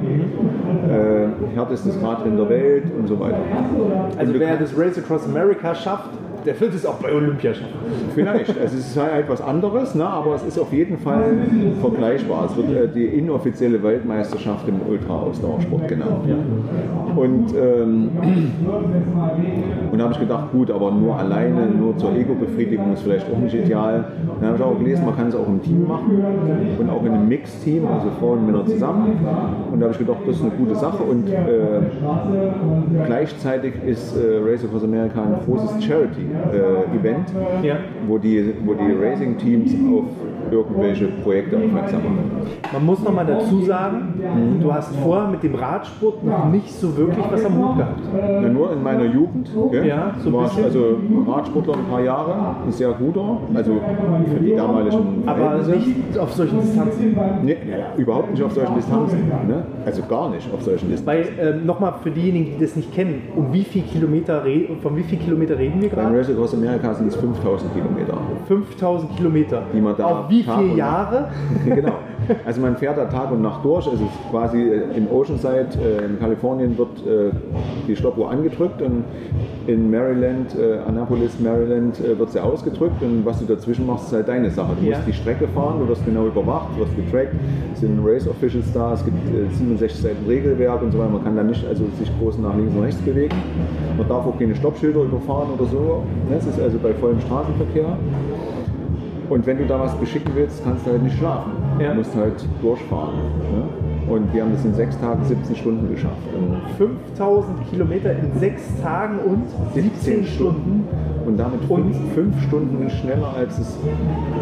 Äh, 0.88 1.54
härtestes 1.54 2.02
Radrennen 2.02 2.36
der 2.36 2.48
Welt 2.48 2.84
und 2.98 3.06
so 3.06 3.18
weiter. 3.18 3.38
Also 4.18 4.32
Und 4.32 4.40
wer 4.40 4.56
das 4.56 4.76
Race 4.76 4.98
Across 4.98 5.26
America 5.26 5.74
schafft, 5.74 6.10
der 6.44 6.60
wird 6.60 6.74
es 6.74 6.86
auch 6.86 6.96
bei 6.96 7.12
Olympia 7.12 7.54
schaffen. 7.54 7.74
Vielleicht. 8.14 8.50
Also 8.50 8.76
es 8.76 8.90
ist 8.90 8.96
halt 8.96 9.24
etwas 9.24 9.40
anderes, 9.40 9.94
ne? 9.94 10.06
aber 10.06 10.34
es 10.34 10.42
ist 10.42 10.58
auf 10.58 10.72
jeden 10.72 10.98
Fall 10.98 11.24
vergleichbar. 11.80 12.46
Es 12.50 12.56
wird 12.56 12.70
äh, 12.70 12.88
die 12.88 13.04
inoffizielle 13.04 13.82
Weltmeisterschaft 13.82 14.68
im 14.68 14.80
Ultra-Ausdauersport 14.88 15.88
genannt. 15.88 16.24
Und, 17.16 17.54
ähm, 17.54 18.10
und 19.90 19.98
da 19.98 20.04
habe 20.04 20.12
ich 20.12 20.20
gedacht, 20.20 20.52
gut, 20.52 20.70
aber 20.70 20.90
nur 20.90 21.16
alleine, 21.16 21.66
nur 21.66 21.96
zur 21.96 22.14
Ego-Befriedigung 22.14 22.92
ist 22.92 23.02
vielleicht 23.02 23.26
auch 23.32 23.38
nicht 23.38 23.54
ideal. 23.54 24.12
Dann 24.40 24.48
habe 24.50 24.58
ich 24.58 24.64
auch 24.64 24.78
gelesen, 24.78 25.04
man 25.04 25.16
kann 25.16 25.28
es 25.28 25.34
auch 25.34 25.48
im 25.48 25.62
Team 25.62 25.86
machen 25.86 26.22
und 26.78 26.90
auch 26.90 27.04
in 27.04 27.12
einem 27.12 27.28
Mix-Team, 27.28 27.86
also 27.86 28.08
Frauen 28.20 28.38
und 28.40 28.46
Männer 28.46 28.66
zusammen. 28.66 29.18
Und 29.72 29.80
da 29.80 29.86
habe 29.86 29.92
ich 29.92 29.98
gedacht, 29.98 30.18
das 30.26 30.36
ist 30.36 30.42
eine 30.42 30.52
gute 30.52 30.74
Sache. 30.74 31.02
Und 31.02 31.28
äh, 31.28 31.80
gleichzeitig 33.06 33.74
ist 33.84 34.16
äh, 34.16 34.38
Race 34.44 34.64
Across 34.64 34.84
America 34.84 35.22
ein 35.22 35.36
großes 35.44 35.84
Charity. 35.84 36.27
Racing-Event, 36.34 37.32
Ja. 37.62 37.76
wo, 38.06 38.18
die, 38.18 38.54
wo 38.64 38.74
die 38.74 38.92
Racing-Teams 38.92 39.74
auf 39.92 40.04
irgendwelche 40.52 41.06
Projekte 41.22 41.56
aufmerksam 41.56 42.00
machen. 42.04 42.30
Man 42.72 42.86
muss 42.86 43.02
noch 43.02 43.12
mal 43.14 43.26
dazu 43.26 43.60
sagen, 43.62 44.20
du 44.60 44.72
hast 44.72 44.94
vorher 44.96 45.28
mit 45.28 45.42
dem 45.42 45.54
Radsport 45.54 46.24
noch 46.24 46.50
nicht 46.50 46.72
so 46.72 46.96
wirklich 46.96 47.24
was 47.30 47.44
am 47.44 47.56
Hut 47.58 47.76
gehabt. 47.76 48.00
Na, 48.42 48.48
nur 48.48 48.72
in 48.72 48.82
meiner 48.82 49.04
Jugend 49.04 49.50
gell, 49.70 49.86
Ja, 49.86 50.12
so 50.18 50.32
war 50.32 50.46
ich 50.46 50.50
bisschen. 50.52 50.64
also 50.64 50.96
Radsportler 51.28 51.74
ein 51.74 51.84
paar 51.90 52.00
Jahre, 52.02 52.34
ein 52.66 52.72
sehr 52.72 52.90
guter, 52.92 53.38
also 53.54 53.72
für 54.32 54.40
die 54.44 54.54
damaligen 54.54 55.22
Aber 55.26 55.36
Verhältnisse. 55.38 55.70
nicht 55.70 56.18
auf 56.18 56.32
solchen 56.32 56.60
Distanzen. 56.60 57.16
Nee, 57.42 57.56
überhaupt 57.96 58.30
nicht 58.30 58.42
auf 58.42 58.52
solchen 58.52 58.74
Distanzen. 58.74 59.18
Ne? 59.46 59.62
Also 59.84 60.02
gar 60.08 60.30
nicht 60.30 60.48
auf 60.52 60.62
solchen 60.62 60.90
Distanzen. 60.90 61.06
Weil 61.06 61.54
ähm, 61.54 61.66
nochmal 61.66 61.94
für 62.02 62.10
diejenigen, 62.10 62.56
die 62.58 62.64
das 62.64 62.76
nicht 62.76 62.92
kennen, 62.94 63.22
um 63.36 63.52
wie 63.52 63.62
viel 63.64 63.82
Kilometer 63.82 64.42
von 64.82 64.96
wie 64.96 65.02
viel 65.02 65.18
Kilometer 65.18 65.58
reden 65.58 65.80
wir 65.80 65.88
Beim 65.90 66.06
gerade? 66.06 66.18
Race 66.18 66.30
Across 66.30 66.54
America 66.54 66.94
sind 66.94 67.08
es 67.08 67.16
5000 67.16 67.72
Kilometer. 67.74 68.14
5000 68.48 69.16
Kilometer. 69.16 69.62
Die 69.74 69.80
man 69.80 69.94
da 69.96 70.06
Auf 70.06 70.30
wie 70.30 70.42
Tag 70.42 70.58
viele 70.60 70.74
Jahre? 70.74 71.28
genau. 71.64 71.92
Also 72.44 72.60
man 72.60 72.76
fährt 72.76 72.98
da 72.98 73.04
Tag 73.06 73.30
und 73.30 73.42
Nacht 73.42 73.64
durch. 73.64 73.86
Es 73.86 73.94
ist 74.00 74.30
quasi 74.30 74.58
äh, 74.60 74.96
in 74.96 75.08
Oceanside 75.10 75.68
äh, 75.82 76.04
in 76.06 76.18
Kalifornien 76.18 76.76
wird 76.76 76.88
äh, 77.06 77.30
die 77.86 77.94
Stoppuhr 77.96 78.30
angedrückt 78.30 78.82
und 78.82 79.04
in 79.66 79.90
Maryland, 79.90 80.56
Annapolis, 80.86 81.38
Maryland 81.40 82.00
wird 82.18 82.30
sie 82.30 82.40
ausgedrückt 82.42 83.02
und 83.02 83.26
was 83.26 83.38
du 83.40 83.44
dazwischen 83.44 83.86
machst, 83.86 84.06
ist 84.06 84.12
halt 84.14 84.26
deine 84.28 84.50
Sache. 84.50 84.70
Du 84.80 84.86
Ja. 84.86 84.96
musst 84.96 85.08
die 85.08 85.12
Strecke 85.12 85.46
fahren, 85.48 85.80
du 85.80 85.88
wirst 85.88 86.06
genau 86.06 86.24
überwacht, 86.26 86.68
du 86.74 86.80
wirst 86.80 86.96
getrackt, 86.96 87.34
es 87.74 87.80
sind 87.80 88.00
Race 88.02 88.26
Officials 88.26 88.72
da, 88.72 88.94
es 88.94 89.04
gibt 89.04 89.18
äh, 89.28 89.46
67 89.54 90.00
Seiten 90.00 90.26
Regelwerk 90.26 90.80
und 90.80 90.92
so 90.92 90.98
weiter. 90.98 91.10
Man 91.10 91.22
kann 91.22 91.36
da 91.36 91.42
nicht 91.42 91.66
also 91.66 91.84
sich 91.98 92.10
groß 92.18 92.38
nach 92.38 92.56
links 92.56 92.74
und 92.74 92.82
rechts 92.82 93.00
bewegen. 93.02 93.36
Man 93.98 94.08
darf 94.08 94.26
auch 94.26 94.38
keine 94.38 94.54
Stoppschilder 94.54 95.02
überfahren 95.02 95.48
oder 95.58 95.66
so. 95.66 96.02
Es 96.34 96.46
ist 96.46 96.58
also 96.58 96.78
bei 96.78 96.94
vollem 96.94 97.20
Straßenverkehr. 97.20 97.96
Und 99.28 99.46
wenn 99.46 99.58
du 99.58 99.66
da 99.66 99.78
was 99.78 99.94
beschicken 99.96 100.32
willst, 100.34 100.64
kannst 100.64 100.86
du 100.86 100.92
halt 100.92 101.02
nicht 101.02 101.18
schlafen. 101.18 101.52
Ja. 101.78 101.90
Du 101.90 101.96
musst 101.96 102.14
halt 102.14 102.34
durchfahren. 102.62 103.14
Ne? 103.14 103.88
Und 104.12 104.32
wir 104.32 104.42
haben 104.42 104.52
das 104.52 104.64
in 104.64 104.74
sechs 104.74 104.98
Tagen 104.98 105.22
17 105.24 105.56
Stunden 105.56 105.90
geschafft. 105.90 106.16
Und 106.34 106.62
5000 106.78 107.70
Kilometer 107.70 108.12
in 108.12 108.38
sechs 108.38 108.62
Tagen 108.80 109.18
und 109.18 109.44
17 109.74 110.24
Stunden. 110.24 110.84
Und 111.26 111.36
damit 111.36 111.62
fünf, 111.64 111.94
fünf 112.14 112.42
Stunden 112.44 112.88
schneller 112.88 113.34
als 113.36 113.58
es 113.58 113.76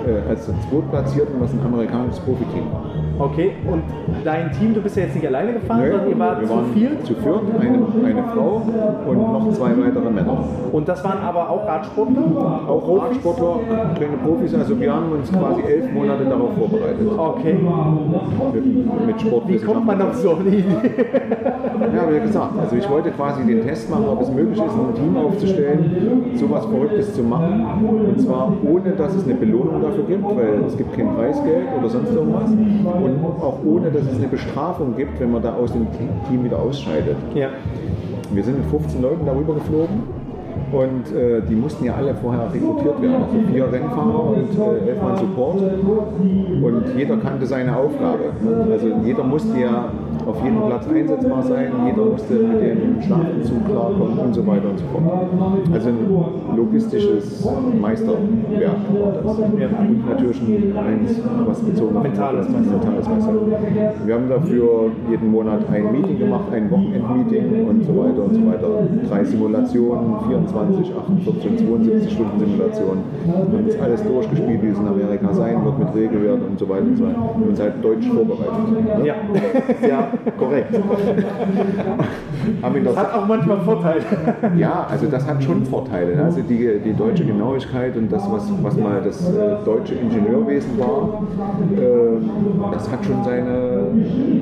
äh, 0.06 0.28
als 0.28 0.46
der 0.46 0.54
Zweitplatzierte, 0.70 1.32
was 1.40 1.52
ein 1.52 1.60
amerikanisches 1.64 2.20
Profiteam 2.20 2.70
war. 2.72 2.84
Okay, 3.18 3.52
und 3.70 3.82
dein 4.24 4.52
Team, 4.52 4.74
du 4.74 4.80
bist 4.82 4.96
ja 4.96 5.04
jetzt 5.04 5.14
nicht 5.14 5.26
alleine 5.26 5.54
gefahren, 5.54 5.80
Nö, 5.80 5.90
sondern 5.90 6.10
ihr 6.10 6.18
wart 6.18 6.40
wir 6.40 6.48
zu 6.48 6.54
waren 6.54 6.66
viert. 6.74 7.06
zu 7.06 7.14
viert, 7.14 7.40
eine, 7.58 7.78
eine 8.06 8.22
Frau 8.34 8.62
und 9.06 9.16
noch 9.16 9.52
zwei 9.52 9.70
weitere 9.70 10.10
Männer. 10.10 10.44
Und 10.72 10.86
das 10.86 11.02
waren 11.02 11.20
aber 11.22 11.48
auch 11.48 11.66
Radsportler? 11.66 12.22
Auch 12.68 12.84
Profis? 12.84 13.02
Radsportler, 13.02 13.58
kleine 13.96 14.16
Profis, 14.18 14.54
also 14.54 14.78
wir 14.78 14.92
haben 14.92 15.12
uns 15.12 15.32
quasi 15.32 15.62
elf 15.62 15.92
Monate 15.92 16.24
darauf 16.24 16.50
vorbereitet. 16.58 17.08
Okay. 17.16 17.56
Mit, 18.52 19.06
mit 19.06 19.20
Sport. 19.20 19.48
Wie 19.48 19.58
kommt 19.58 19.86
man 19.86 20.02
auf 20.02 20.14
so 20.16 20.34
eine 20.34 20.48
Idee? 20.48 20.64
Ja, 21.94 22.02
wie 22.12 22.20
gesagt, 22.20 22.52
also 22.60 22.76
ich 22.76 22.90
wollte 22.90 23.10
quasi 23.12 23.44
den 23.44 23.62
Test 23.62 23.90
machen, 23.90 24.04
ob 24.08 24.20
es 24.20 24.30
möglich 24.30 24.58
ist, 24.58 24.74
ein 24.74 24.94
Team 24.94 25.16
aufzustellen, 25.16 26.24
sowas 26.34 26.66
Verrücktes 26.66 27.14
zu 27.14 27.22
machen. 27.22 27.64
Und 28.06 28.20
zwar 28.20 28.52
ohne, 28.62 28.90
dass 28.90 29.14
es 29.14 29.24
eine 29.24 29.34
Belohnung 29.34 29.80
dafür 29.80 30.04
gibt, 30.04 30.24
weil 30.24 30.64
es 30.66 30.76
gibt 30.76 30.94
kein 30.94 31.14
Preisgeld 31.14 31.66
oder 31.78 31.88
sonst 31.88 32.12
irgendwas. 32.12 32.50
Und 33.06 33.42
auch 33.42 33.58
ohne, 33.64 33.90
dass 33.90 34.02
es 34.02 34.18
eine 34.18 34.28
Bestrafung 34.28 34.96
gibt, 34.96 35.20
wenn 35.20 35.32
man 35.32 35.42
da 35.42 35.54
aus 35.54 35.72
dem 35.72 35.86
Team 36.28 36.44
wieder 36.44 36.58
ausscheidet. 36.58 37.16
Ja. 37.34 37.50
Wir 38.32 38.42
sind 38.42 38.58
mit 38.58 38.66
15 38.66 39.02
Leuten 39.02 39.26
darüber 39.26 39.54
geflogen. 39.54 40.02
Und 40.72 41.14
äh, 41.14 41.42
die 41.48 41.54
mussten 41.54 41.84
ja 41.84 41.94
alle 41.94 42.14
vorher 42.14 42.52
rekrutiert 42.52 43.00
werden. 43.00 43.22
Also 43.22 43.52
vier 43.52 43.72
Rennfahrer 43.72 44.24
und 44.30 44.58
äh, 44.58 44.88
elf 44.90 45.02
Mann 45.02 45.16
Support. 45.16 45.56
Und 45.60 46.84
jeder 46.96 47.16
kannte 47.18 47.46
seine 47.46 47.76
Aufgabe. 47.76 48.24
Also 48.72 48.88
jeder 49.04 49.22
musste 49.22 49.58
ja 49.58 49.92
auf 50.26 50.42
jedem 50.42 50.60
Platz 50.66 50.88
einsetzbar 50.88 51.42
sein, 51.42 51.72
jeder 51.86 52.04
musste 52.04 52.34
mit 52.34 52.60
dem 52.60 53.02
Schlafentzug 53.02 53.64
klarkommen 53.66 54.18
und 54.18 54.34
so 54.34 54.46
weiter 54.46 54.70
und 54.70 54.78
so 54.78 54.84
fort. 54.86 55.04
Also 55.72 55.88
ein 55.88 56.56
logistisches 56.56 57.48
Meisterwerk 57.80 58.76
war 58.92 59.12
das. 59.12 59.38
Ja. 59.58 59.68
Und 59.78 60.08
natürlich 60.08 60.40
ein 60.42 60.76
eins, 60.76 61.20
was 61.46 61.60
bezogen 61.60 61.96
auf 61.96 62.02
Mentales 62.02 62.48
Meisterwerk. 62.48 63.94
Wir 64.04 64.14
haben 64.14 64.28
dafür 64.28 64.90
jeden 65.10 65.30
Monat 65.30 65.60
ein 65.72 65.92
Meeting 65.92 66.18
gemacht, 66.18 66.44
ein 66.52 66.70
Wochenendmeeting 66.70 67.68
und 67.68 67.84
so 67.84 67.96
weiter 67.96 68.24
und 68.24 68.34
so 68.34 68.46
weiter. 68.46 68.68
Drei 69.08 69.24
Simulationen, 69.24 70.16
24, 70.26 70.92
48, 70.94 71.68
72 71.68 72.12
Stunden 72.12 72.38
Simulationen. 72.38 73.04
Wir 73.24 73.58
haben 73.58 73.66
das 73.66 73.80
alles 73.80 74.02
durchgespielt, 74.02 74.62
wie 74.62 74.68
es 74.68 74.78
in 74.78 74.88
Amerika 74.88 75.32
sein 75.32 75.64
wird, 75.64 75.78
mit 75.78 75.94
Regelwert 75.94 76.40
und 76.48 76.58
so 76.58 76.68
weiter 76.68 76.82
und 76.82 76.96
so 76.96 77.04
weiter. 77.04 77.16
Wir 77.16 77.34
haben 77.34 77.42
uns 77.50 77.60
halt 77.60 77.84
deutsch 77.84 78.08
vorbereitet. 78.08 78.98
Ne? 78.98 79.06
Ja. 79.06 79.14
Ja, 79.86 80.08
korrekt. 80.38 80.74
ihn 82.76 82.84
das 82.84 82.96
Hat 82.96 83.14
auch 83.14 83.26
manchmal 83.26 83.60
Vorteile. 83.60 84.02
ja, 84.56 84.86
also 84.88 85.06
das 85.06 85.26
hat 85.26 85.42
schon 85.42 85.64
Vorteile. 85.64 86.22
Also 86.22 86.40
die, 86.42 86.78
die 86.84 86.92
deutsche 86.92 87.24
Genauigkeit 87.24 87.96
und 87.96 88.10
das, 88.12 88.30
was, 88.30 88.52
was 88.62 88.76
mal 88.76 89.00
das 89.02 89.28
äh, 89.28 89.56
deutsche 89.64 89.94
Ingenieurwesen 89.94 90.78
war, 90.78 91.22
äh, 91.76 92.72
das 92.72 92.90
hat 92.90 93.04
schon 93.04 93.24
seine, 93.24 93.88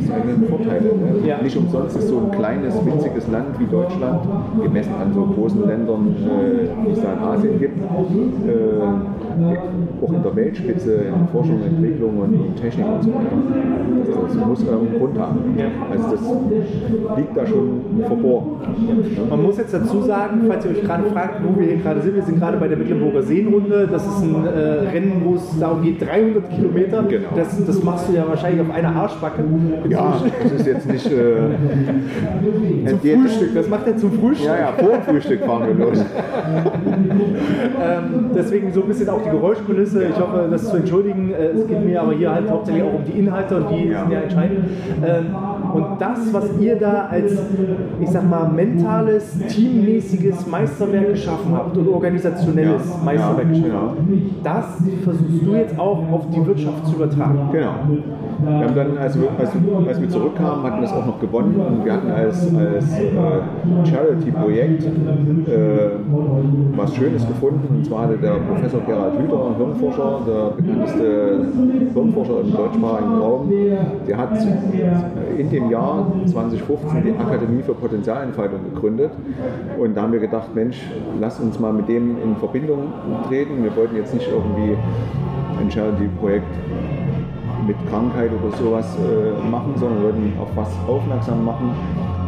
seine 0.00 0.46
Vorteile. 0.48 0.94
Ne? 0.96 1.26
Ja. 1.26 1.42
Nicht 1.42 1.56
umsonst 1.56 1.96
ist 1.96 2.08
so 2.08 2.18
ein 2.18 2.30
kleines, 2.30 2.74
winziges 2.84 3.28
Land 3.28 3.58
wie 3.58 3.66
Deutschland, 3.66 4.20
gemessen 4.62 4.94
an 5.00 5.12
so 5.14 5.26
großen 5.26 5.66
Ländern, 5.66 6.16
äh, 6.16 6.68
die 6.86 6.92
es 6.92 7.00
da 7.00 7.12
in 7.12 7.18
Asien 7.18 7.58
gibt, 7.58 7.78
äh, 7.78 7.84
auch 10.04 10.12
in 10.12 10.22
der 10.22 10.36
Weltspitze 10.36 10.94
in 10.94 11.28
Forschung, 11.32 11.62
Entwicklung 11.62 12.18
und, 12.18 12.34
und 12.34 12.56
Technik 12.56 12.86
und 12.86 13.02
so 13.02 13.10
weiter. 13.10 13.36
Das, 14.06 14.34
das 14.34 14.46
muss 14.46 14.62
irgendeinen 14.62 14.98
Grund 14.98 15.18
haben. 15.18 15.54
Also 15.90 16.10
das 16.10 17.18
liegt 17.18 17.36
da 17.36 17.46
schon 17.46 17.80
verborgen. 18.06 18.50
Man 19.30 19.42
muss 19.42 19.58
jetzt 19.58 19.74
dazu 19.74 20.02
sagen, 20.02 20.42
falls 20.48 20.64
ihr 20.64 20.70
euch 20.72 20.82
gerade 20.82 21.04
fragt, 21.04 21.40
wo 21.44 21.58
wir 21.58 21.66
hier 21.68 21.76
gerade 21.76 22.00
sind, 22.02 22.14
wir 22.14 22.22
sind 22.22 22.38
gerade 22.38 22.56
bei 22.58 22.68
der 22.68 22.76
Mecklenburger 22.76 23.22
Seenrunde. 23.22 23.88
Das 23.90 24.06
ist 24.06 24.22
ein 24.22 24.34
äh, 24.46 24.88
Rennen, 24.90 25.22
wo 25.24 25.34
es 25.34 25.58
darum 25.58 25.82
geht, 25.82 26.00
300 26.00 26.50
Kilometer. 26.50 27.02
Genau. 27.08 27.28
Das, 27.36 27.64
das 27.64 27.82
machst 27.82 28.08
du 28.08 28.14
ja 28.14 28.24
wahrscheinlich 28.28 28.60
auf 28.60 28.74
einer 28.74 28.94
Arschbacke. 28.94 29.42
Ja, 29.88 30.20
das 30.42 30.52
ist 30.52 30.66
jetzt 30.66 30.88
nicht. 30.90 31.06
Äh, 31.10 32.88
Zum 32.88 32.98
Frühstück, 33.00 33.54
das 33.54 33.68
macht 33.68 33.86
er 33.86 33.96
zum 33.96 34.12
Frühstück. 34.12 34.46
Ja, 34.46 34.56
ja, 34.58 34.72
vor 34.72 34.88
dem 34.90 35.02
Frühstück 35.02 35.40
fahren 35.44 35.64
wir 35.76 35.86
los. 35.86 36.04
Ähm, 37.82 38.30
deswegen 38.34 38.72
so 38.72 38.82
ein 38.82 38.88
bisschen 38.88 39.08
auch 39.08 39.22
die 39.22 39.30
Geräuschkulisse. 39.30 40.04
Ich 40.04 40.18
hoffe, 40.18 40.48
das 40.50 40.70
zu 40.70 40.76
entschuldigen. 40.76 41.32
Äh, 41.32 41.46
es 41.48 41.66
geht 41.66 41.84
mir 41.84 42.00
aber 42.02 42.12
hier 42.12 42.34
halt 42.34 42.48
hauptsächlich 42.50 42.84
auch 42.84 42.94
um 42.94 43.04
die 43.04 43.18
Inhalte 43.18 43.56
und 43.56 43.70
die 43.70 43.88
Ja. 43.88 44.00
sind 44.02 44.12
ja 44.12 44.20
entscheidend. 44.20 44.58
Ähm, 45.04 45.26
und 45.74 45.86
das, 45.98 46.32
was 46.32 46.44
ihr 46.60 46.76
da 46.76 47.08
als, 47.10 47.32
ich 48.00 48.08
sag 48.08 48.28
mal, 48.28 48.48
mentales, 48.48 49.36
teammäßiges 49.48 50.46
Meisterwerk 50.46 51.10
geschaffen 51.10 51.52
habt 51.52 51.76
und 51.76 51.88
organisationelles 51.88 52.82
Meisterwerk 53.04 53.48
geschaffen 53.48 53.72
habt, 53.74 54.46
das 54.46 54.64
versuchst 55.02 55.46
du 55.46 55.54
jetzt 55.54 55.78
auch 55.78 55.98
auf 56.12 56.30
die 56.30 56.46
Wirtschaft 56.46 56.86
zu 56.86 56.94
übertragen. 56.96 57.48
Genau. 57.52 57.72
Wir 58.44 58.66
haben 58.66 58.74
dann, 58.74 58.98
als 58.98 59.18
wir, 59.18 59.28
als, 59.38 59.50
als 59.88 60.00
wir 60.00 60.08
zurückkamen, 60.08 60.62
hatten 60.64 60.80
wir 60.80 60.86
es 60.86 60.92
auch 60.92 61.06
noch 61.06 61.20
gewonnen 61.20 61.54
und 61.54 61.84
wir 61.84 61.92
hatten 61.92 62.10
als, 62.10 62.54
als 62.54 62.98
äh, 62.98 63.10
Charity-Projekt 63.84 64.84
äh, 64.84 64.88
was 66.76 66.94
Schönes 66.94 67.26
gefunden. 67.26 67.76
Und 67.76 67.86
zwar 67.86 68.02
hatte 68.02 68.18
der 68.18 68.32
Professor 68.32 68.80
Gerald 68.86 69.14
Hüther, 69.18 69.46
ein 69.46 69.56
Hirnforscher, 69.56 70.20
der 70.26 70.62
bekannteste 70.62 71.46
Hirnforscher 71.94 72.40
im 72.42 72.52
deutschsprachigen 72.52 73.18
Raum, 73.18 73.52
der 74.06 74.18
hat 74.18 74.30
in 75.38 75.50
dem 75.50 75.63
Jahr 75.70 76.06
2015 76.26 77.04
die 77.04 77.12
Akademie 77.18 77.62
für 77.62 77.74
Potenzialentfaltung 77.74 78.60
gegründet. 78.72 79.12
Und 79.78 79.94
da 79.96 80.02
haben 80.02 80.12
wir 80.12 80.20
gedacht, 80.20 80.54
Mensch, 80.54 80.80
lass 81.20 81.40
uns 81.40 81.58
mal 81.58 81.72
mit 81.72 81.88
dem 81.88 82.22
in 82.22 82.36
Verbindung 82.36 82.92
treten. 83.28 83.62
Wir 83.62 83.74
wollten 83.76 83.96
jetzt 83.96 84.14
nicht 84.14 84.28
irgendwie 84.28 84.76
ein 85.60 85.70
Charity-Projekt 85.70 86.46
mit 87.66 87.76
Krankheit 87.88 88.30
oder 88.32 88.54
sowas 88.56 88.96
äh, 88.98 89.48
machen, 89.48 89.74
sondern 89.76 90.02
wollten 90.02 90.32
auf 90.38 90.48
was 90.54 90.68
aufmerksam 90.86 91.44
machen, 91.44 91.70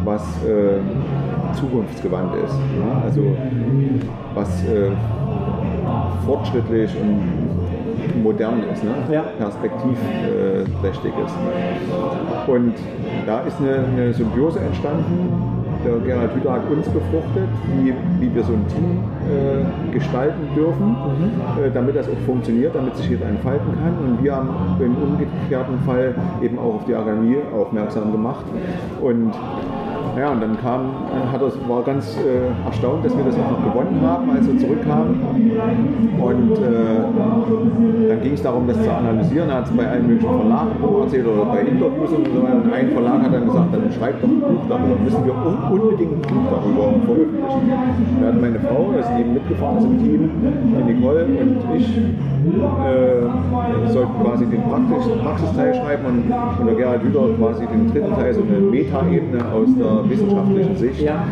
was 0.03 0.23
äh, 0.43 0.79
zukunftsgewandt 1.53 2.35
ist. 2.35 2.55
Ja? 2.79 3.01
Also 3.03 3.21
was 4.33 4.63
äh, 4.65 4.91
fortschrittlich 6.25 6.91
und 6.99 7.46
modern 8.15 8.63
ist, 8.71 8.83
ne? 8.83 8.91
Ja. 9.11 9.23
perspektivträchtig 9.37 11.13
ist. 11.25 11.35
Und 12.47 12.73
da 13.25 13.41
ist 13.41 13.59
eine, 13.59 13.85
eine 13.85 14.13
Symbiose 14.13 14.59
entstanden. 14.59 15.53
Der 15.85 15.99
Gerhard 15.99 16.35
Hüther 16.35 16.53
hat 16.53 16.69
uns 16.69 16.87
befruchtet, 16.89 17.47
wie, 17.77 17.93
wie 18.19 18.33
wir 18.33 18.43
so 18.43 18.53
ein 18.53 18.67
Team 18.67 19.03
äh, 19.29 19.93
gestalten 19.93 20.47
dürfen, 20.55 20.95
äh, 21.63 21.69
damit 21.71 21.95
das 21.95 22.07
auch 22.09 22.17
funktioniert, 22.25 22.75
damit 22.75 22.95
sich 22.97 23.09
jeder 23.09 23.27
entfalten 23.27 23.73
kann. 23.73 23.93
Und 24.03 24.23
wir 24.23 24.35
haben 24.35 24.49
im 24.79 24.95
umgekehrten 24.95 25.79
Fall 25.81 26.15
eben 26.41 26.57
auch 26.57 26.75
auf 26.75 26.85
die 26.87 26.95
Akademie 26.95 27.37
aufmerksam 27.55 28.11
gemacht. 28.11 28.45
Und 29.01 29.31
Ja, 30.17 30.31
und 30.31 30.41
dann 30.41 30.59
kam, 30.59 30.95
hat 31.31 31.41
er, 31.41 31.69
war 31.69 31.83
ganz 31.83 32.17
äh, 32.17 32.49
erstaunt, 32.65 33.05
dass 33.05 33.15
wir 33.15 33.23
das 33.23 33.35
auch 33.35 33.51
noch 33.51 33.63
gewonnen 33.63 34.01
haben, 34.01 34.31
als 34.31 34.47
wir 34.47 34.57
zurückkamen. 34.57 35.21
Und 36.17 36.57
äh, 36.57 38.09
dann 38.09 38.21
ging 38.23 38.33
es 38.33 38.41
darum, 38.41 38.67
das 38.67 38.81
zu 38.81 38.91
analysieren. 38.91 39.49
Er 39.49 39.57
hat 39.57 39.65
es 39.65 39.77
bei 39.77 39.87
allen 39.87 40.07
möglichen 40.07 40.39
Verlagen 40.39 40.71
erzählt 41.03 41.27
oder 41.27 41.45
bei 41.45 41.59
Interviews 41.59 42.09
und 42.09 42.25
so 42.33 42.41
weiter. 42.41 42.55
Und 42.63 42.73
ein 42.73 42.89
Verlag 42.89 43.21
hat 43.21 43.33
dann 43.33 43.45
gesagt, 43.45 43.73
dann 43.73 43.91
schreibt 43.91 44.23
doch 44.23 44.29
ein 44.29 44.41
Buch 44.41 44.65
darüber, 44.67 44.95
müssen 45.03 45.23
wir 45.23 45.35
un 45.35 45.79
unbedingt 45.79 46.13
ein 46.13 46.21
Buch 46.21 46.49
darüber 46.49 46.85
veröffentlichen. 47.05 48.17
Da 48.19 48.27
hat 48.27 48.41
meine 48.41 48.59
Frau, 48.59 48.93
das 48.97 49.09
ist 49.09 49.19
eben 49.19 49.33
mitgefahren 49.33 49.77
ist 49.77 49.85
im 49.85 49.97
Team, 49.99 50.31
die 50.41 50.93
Nicole 50.93 51.25
und 51.25 51.57
ich, 51.77 51.97
äh, 52.47 53.89
sollten 53.91 54.23
quasi 54.23 54.45
den 54.45 54.63
Praxis, 54.63 55.11
Praxisteil 55.21 55.75
schreiben 55.75 56.05
und, 56.05 56.59
und 56.59 56.67
der 56.67 56.75
Gerhard 56.75 57.03
Hüder 57.03 57.29
quasi 57.37 57.65
den 57.67 57.91
dritten 57.91 58.15
Teil, 58.15 58.33
so 58.33 58.41
eine 58.41 58.59
Metaebene 58.59 59.43
aus 59.53 59.67
der 59.77 60.06
wissenschaftlichen 60.09 60.75
Sicht, 60.75 61.01
Ja. 61.01 61.23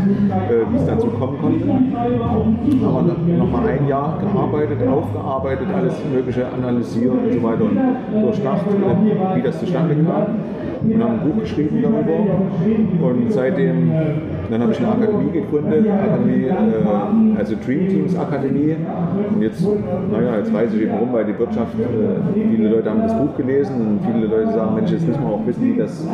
äh, 0.50 0.72
wie 0.72 0.78
es 0.78 0.86
dazu 0.86 1.08
kommen 1.08 1.38
konnte. 1.40 1.68
Haben 1.68 3.28
wir 3.28 3.38
nochmal 3.38 3.68
ein 3.68 3.88
Jahr 3.88 4.20
gearbeitet, 4.20 4.88
aufgearbeitet, 4.88 5.68
alles 5.76 5.96
Mögliche 6.14 6.46
analysiert 6.48 7.12
und 7.14 7.34
so 7.34 7.44
weiter 7.44 7.64
und 7.64 8.24
durchdacht, 8.24 8.66
äh, 8.68 9.36
wie 9.38 9.42
das 9.42 9.60
zustande 9.60 9.96
kam. 9.96 10.26
Und 10.84 11.04
haben 11.04 11.14
ein 11.14 11.20
Buch 11.32 11.42
geschrieben 11.42 11.82
darüber. 11.82 13.10
Und 13.10 13.32
seitdem, 13.32 13.92
dann 14.50 14.62
habe 14.62 14.72
ich 14.72 14.80
eine 14.80 14.88
Akademie 14.90 15.32
gegründet, 15.32 15.86
Akademie, 15.90 16.46
äh, 16.46 17.38
also 17.38 17.56
Dream 17.66 17.88
Teams 17.88 18.16
Akademie. 18.18 18.76
Und 19.36 19.42
jetzt, 19.42 19.62
naja, 20.12 20.38
jetzt 20.38 20.54
weiß 20.54 20.74
ich 20.74 20.82
eben 20.84 20.92
warum, 20.94 21.14
weil 21.14 21.26
die 21.26 21.38
Wirtschaft, 21.38 21.74
äh, 21.80 21.86
viele 22.34 22.70
Leute 22.70 22.90
haben 22.90 23.02
das 23.02 23.14
Buch 23.18 23.36
gelesen 23.38 23.76
und 23.76 24.00
viele 24.12 24.28
Leute 24.28 24.52
sagen, 24.54 24.76
Mensch, 24.76 24.92
jetzt 24.92 25.08
müssen 25.08 25.22
wir 25.22 25.30
auch 25.30 25.46
wissen, 25.46 25.64
wie 25.64 25.78
das, 25.78 26.08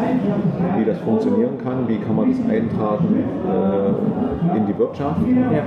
wie 0.78 0.86
das 0.86 0.98
funktionieren 1.00 1.58
kann, 1.64 1.88
wie 1.88 1.98
kann 1.98 2.16
man 2.16 2.30
das 2.32 2.40
eintragen 2.50 3.08
äh, 3.48 4.58
in 4.58 4.66
die 4.68 4.78
Wirtschaft, 4.78 5.18
Ja. 5.28 5.64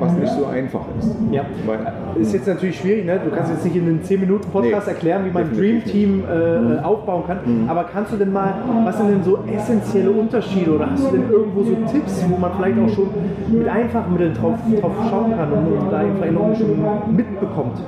was 0.00 0.12
nicht 0.16 0.32
so 0.32 0.46
einfach 0.46 0.80
ist. 0.98 1.14
Ja. 1.30 1.42
Weil, 1.66 1.78
Ist 2.20 2.32
jetzt 2.32 2.46
natürlich 2.48 2.78
schwierig, 2.78 3.04
ne? 3.06 3.18
du 3.24 3.30
kannst 3.34 3.52
jetzt 3.52 3.64
nicht 3.64 3.76
in 3.76 3.82
einem 3.82 4.00
10-Minuten-Podcast 4.00 4.86
Nee, 4.86 4.92
erklären, 4.92 5.22
wie 5.26 5.30
man 5.30 5.44
ein 5.44 5.56
Dream 5.56 5.84
Team 5.84 6.22
äh, 6.24 6.82
aufbauen 6.82 7.22
kann, 7.26 7.38
aber 7.68 7.84
kannst 7.84 8.12
du 8.12 8.16
denn 8.16 8.32
mal, 8.32 8.54
was 8.84 8.96
sind 8.98 9.10
denn 9.10 9.22
so 9.22 9.38
essentielle 9.54 10.10
Unterschiede 10.10 10.72
oder 10.74 10.90
hast 10.90 11.06
du 11.06 11.16
denn 11.16 11.27
irgendwo 11.30 11.62
so 11.62 11.74
Tipps, 11.90 12.24
wo 12.28 12.36
man 12.36 12.52
vielleicht 12.56 12.78
auch 12.78 12.88
schon 12.88 13.08
mit 13.48 13.68
einfachen 13.68 14.12
Mitteln 14.12 14.34
drauf, 14.34 14.58
drauf 14.80 14.92
schauen 15.10 15.36
kann 15.36 15.52
und, 15.52 15.66
und 15.66 15.92
da 15.92 16.02
vielleicht 16.16 16.34
noch 16.34 16.54
schon 16.56 17.16
mitbekommt? 17.16 17.78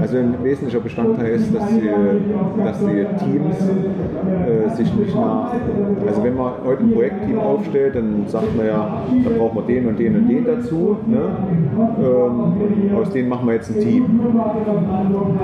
Also 0.00 0.18
ein 0.18 0.34
wesentlicher 0.42 0.80
Bestandteil 0.80 1.32
ist, 1.32 1.54
dass 1.54 1.68
die, 1.68 1.90
dass 2.64 2.78
die 2.80 3.06
Teams 3.24 3.56
äh, 3.58 4.74
sich 4.74 4.94
nicht 4.94 5.14
nach, 5.14 5.52
also 6.06 6.22
wenn 6.22 6.36
man 6.36 6.52
heute 6.64 6.82
ein 6.82 6.92
Projektteam 6.92 7.38
aufstellt, 7.38 7.94
dann 7.96 8.24
sagt 8.26 8.56
man 8.56 8.66
ja, 8.66 9.02
da 9.24 9.30
braucht 9.36 9.54
man 9.54 9.66
den 9.66 9.86
und 9.88 9.98
den 9.98 10.16
und 10.16 10.28
den 10.28 10.44
dazu. 10.44 10.96
Ne? 11.06 11.20
Ähm, 11.98 12.96
aus 12.96 13.10
denen 13.10 13.28
machen 13.28 13.46
wir 13.46 13.54
jetzt 13.54 13.70
ein 13.70 13.80
Team. 13.80 14.20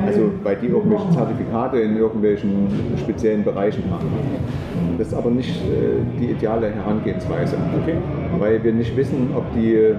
Also 0.07 0.31
weil 0.43 0.57
die 0.57 0.67
irgendwelche 0.67 1.11
Zertifikate 1.11 1.79
in 1.79 1.97
irgendwelchen 1.97 2.69
speziellen 2.99 3.45
Bereichen 3.45 3.89
machen. 3.89 4.09
Das 4.99 5.09
ist 5.09 5.15
aber 5.15 5.31
nicht 5.31 5.61
äh, 5.63 6.21
die 6.21 6.31
ideale 6.31 6.71
Herangehensweise, 6.71 7.34
weil 8.39 8.63
wir 8.63 8.73
nicht 8.73 8.97
wissen, 8.97 9.31
ob 9.37 9.45
die, 9.55 9.95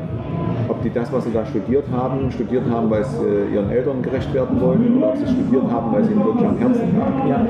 die 0.86 0.94
das, 0.94 1.12
was 1.12 1.24
sie 1.26 1.32
da 1.32 1.44
studiert 1.46 1.86
haben, 1.92 2.32
studiert 2.32 2.64
haben, 2.70 2.90
weil 2.90 3.04
sie 3.04 3.26
äh, 3.26 3.56
ihren 3.56 3.70
Eltern 3.72 4.02
gerecht 4.04 4.32
werden 4.34 4.62
wollen 4.62 4.98
oder 4.98 5.10
ob 5.10 5.18
sie 5.18 5.26
studiert 5.26 5.64
haben, 5.72 5.92
weil 5.92 6.04
sie 6.04 6.12
ihnen 6.14 6.24
wirklich 6.24 6.48
am 6.48 6.58
Herzen 6.58 6.98
lag. 6.98 7.28
Ja. 7.28 7.46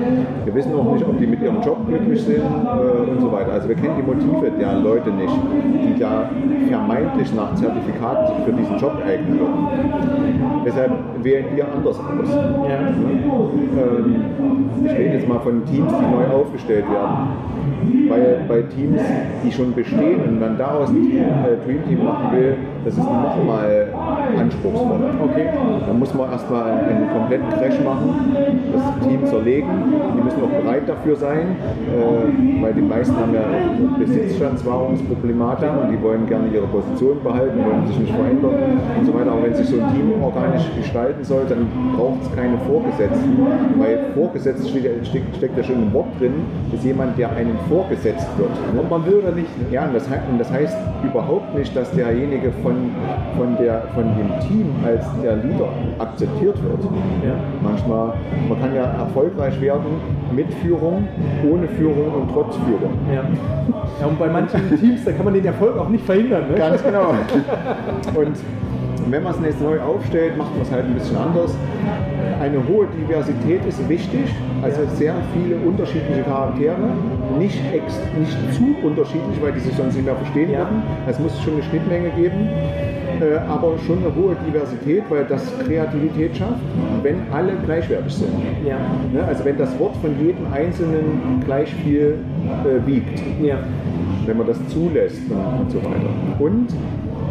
Wir 0.46 0.56
wissen 0.56 0.74
auch 0.74 0.94
nicht, 0.94 1.06
ob 1.06 1.20
die 1.20 1.28
mit 1.28 1.42
ihrem 1.42 1.62
Job 1.62 1.86
glücklich 1.88 2.24
sind 2.24 2.40
äh, 2.40 3.12
und 3.12 3.20
so 3.20 3.32
weiter. 3.32 3.52
Also 3.52 3.68
wir 3.68 3.76
kennen 3.76 3.96
die 3.98 4.04
Motive 4.04 4.52
der 4.58 4.80
Leute 4.80 5.12
nicht, 5.12 5.36
die 5.84 6.00
da 6.00 6.30
vermeintlich 6.70 7.34
nach 7.36 7.54
Zertifikaten 7.56 8.46
für 8.46 8.54
diesen 8.54 8.78
Job 8.78 8.94
eignen 9.06 9.40
würden. 9.40 9.68
Deshalb 10.66 10.92
wählen 11.22 11.46
wir 11.56 11.66
anders 11.72 12.00
aus. 12.00 12.30
Ja. 12.70 12.80
Ähm, 12.88 14.16
ich 14.86 14.92
rede 14.92 15.14
jetzt 15.16 15.28
mal 15.28 15.40
von 15.40 15.66
Teams, 15.66 15.92
die 15.92 16.16
neu 16.16 16.26
aufgestellt 16.34 16.86
werden. 16.90 17.28
Bei, 18.10 18.38
bei 18.48 18.62
Teams, 18.64 19.02
die 19.44 19.52
schon 19.52 19.74
bestehen 19.74 20.22
und 20.28 20.40
man 20.40 20.58
daraus 20.58 20.90
ein 20.90 21.02
Team, 21.02 21.18
äh, 21.20 21.66
Dream 21.66 21.84
Team 21.88 22.04
machen 22.04 22.38
will, 22.38 22.56
das 22.84 22.98
ist 22.98 23.08
nochmal 23.26 24.05
anspruchsvoller. 24.40 25.12
Okay. 25.24 25.48
Da 25.86 25.94
muss 25.94 26.14
man 26.14 26.32
erstmal 26.32 26.72
einen 26.72 27.10
kompletten 27.12 27.50
Crash 27.50 27.80
machen, 27.84 28.36
das 28.74 29.08
Team 29.08 29.26
zerlegen. 29.26 29.70
Die 30.18 30.24
müssen 30.24 30.42
auch 30.44 30.62
bereit 30.62 30.84
dafür 30.88 31.16
sein, 31.16 31.56
äh, 31.90 32.62
weil 32.62 32.74
die 32.74 32.82
meisten 32.82 33.16
haben 33.16 33.34
ja 33.34 33.46
Besitzstandswahrungsproblematik 34.00 35.70
und 35.82 35.92
die 35.92 36.02
wollen 36.02 36.26
gerne 36.28 36.48
ihre 36.54 36.68
Position 36.68 37.24
behalten, 37.24 37.60
wollen 37.66 37.88
sich 37.88 38.00
nicht 38.00 38.14
verändern 38.14 38.80
und 39.00 39.06
so 39.06 39.14
weiter. 39.14 39.32
Aber 39.32 39.44
wenn 39.44 39.56
sich 39.56 39.68
so 39.68 39.80
ein 39.80 39.94
Team 39.94 40.12
organisch 40.22 40.66
gestalten 40.78 41.24
soll, 41.24 41.46
dann 41.48 41.68
braucht 41.96 42.22
es 42.24 42.36
keine 42.36 42.58
Vorgesetzten, 42.68 43.38
weil 43.78 44.06
Vorgesetzt 44.14 44.70
steht, 44.70 45.08
steckt, 45.08 45.36
steckt 45.36 45.58
ja 45.58 45.64
schon 45.64 45.76
ein 45.76 45.94
Wort 45.94 46.08
drin, 46.20 46.34
ist 46.74 46.84
jemand, 46.84 47.18
der 47.18 47.32
einem 47.32 47.58
vorgesetzt 47.70 48.28
wird. 48.38 48.50
ne? 48.74 48.80
Ob 48.80 48.90
man 48.90 49.06
will 49.06 49.16
oder 49.16 49.32
nicht. 49.32 49.50
Ne? 49.60 49.66
Ja, 49.72 49.86
und 49.86 49.96
das, 49.96 50.08
und 50.08 50.40
das 50.40 50.52
heißt 50.52 50.78
überhaupt 51.04 51.56
nicht, 51.56 51.76
dass 51.76 51.92
derjenige 51.92 52.52
von, 52.64 52.92
von, 53.38 53.58
der, 53.58 53.84
von 53.96 54.04
dem 54.04 54.40
Team 54.48 54.76
als 54.86 55.06
der 55.24 55.38
Leader 55.38 55.70
akzeptiert 55.98 56.62
wird. 56.62 56.84
Ja. 57.24 57.36
Manchmal, 57.64 58.14
man 58.48 58.62
kann 58.62 58.76
ja 58.76 58.84
erfolgreich 58.84 59.60
werden 59.62 60.02
mit 60.32 60.54
Führung, 60.56 61.08
ohne 61.50 61.68
Führung 61.70 62.14
und 62.14 62.32
trotz 62.32 62.56
Führung. 62.58 62.94
Ja. 63.12 63.24
ja, 64.02 64.08
und 64.08 64.20
bei 64.20 64.28
manchen 64.28 64.78
Teams, 64.80 65.06
da 65.06 65.12
kann 65.14 65.26
man 65.26 65.34
den 65.34 65.46
Erfolg 65.46 65.78
auch 65.78 65.90
nicht 65.90 66.06
verhindern. 66.06 66.52
Ne? 66.52 66.58
Ganz 66.58 66.84
genau. 66.84 67.14
Und 68.16 68.36
wenn 69.10 69.24
man 69.24 69.34
es 69.34 69.40
jetzt 69.46 69.62
neu 69.62 69.80
aufstellt, 69.80 70.38
macht 70.38 70.52
man 70.54 70.62
es 70.62 70.72
halt 70.72 70.86
ein 70.86 70.94
bisschen 70.94 71.18
anders. 71.18 71.56
Eine 72.42 72.58
hohe 72.68 72.88
Diversität 72.88 73.66
ist 73.66 73.88
wichtig, 73.88 74.26
also 74.62 74.82
sehr 74.96 75.14
viele 75.34 75.56
unterschiedliche 75.58 76.22
Charaktere, 76.24 76.76
nicht, 77.40 77.60
ex, 77.74 78.00
nicht 78.20 78.38
zu 78.56 78.76
unterschiedlich, 78.86 79.42
weil 79.42 79.52
die 79.54 79.60
sich 79.60 79.76
sonst 79.76 79.96
nicht 79.96 80.06
mehr 80.06 80.16
verstehen 80.16 80.52
Ja. 80.52 80.60
würden. 80.60 80.84
Es 81.08 81.20
muss 81.20 81.40
schon 81.42 81.54
eine 81.54 81.64
Schnittmenge 81.64 82.10
geben, 82.10 82.50
äh, 83.22 83.38
aber 83.48 83.74
schon 83.88 84.00
eine 84.00 84.14
hohe 84.16 84.36
Diversität, 84.48 85.04
weil 85.10 85.24
das 85.26 85.42
Kreativität 85.66 86.36
schafft, 86.36 86.62
wenn 87.04 87.16
alle 87.32 87.54
gleichwertig 87.66 88.14
sind. 88.14 88.34
Ja. 88.66 88.78
Ne? 89.14 89.24
Also 89.26 89.46
wenn 89.46 89.58
das 89.58 89.78
Wort 89.80 89.96
von 89.98 90.12
jedem 90.20 90.52
Einzelnen 90.54 91.42
gleich 91.46 91.74
viel 91.76 92.16
äh, 92.66 92.86
wiegt 92.88 93.22
Ja. 93.42 93.58
wenn 94.26 94.38
man 94.38 94.48
das 94.48 94.58
zulässt 94.70 95.22
und, 95.30 95.62
und 95.62 95.72
so 95.72 95.78
weiter. 95.84 96.10
Und 96.40 96.68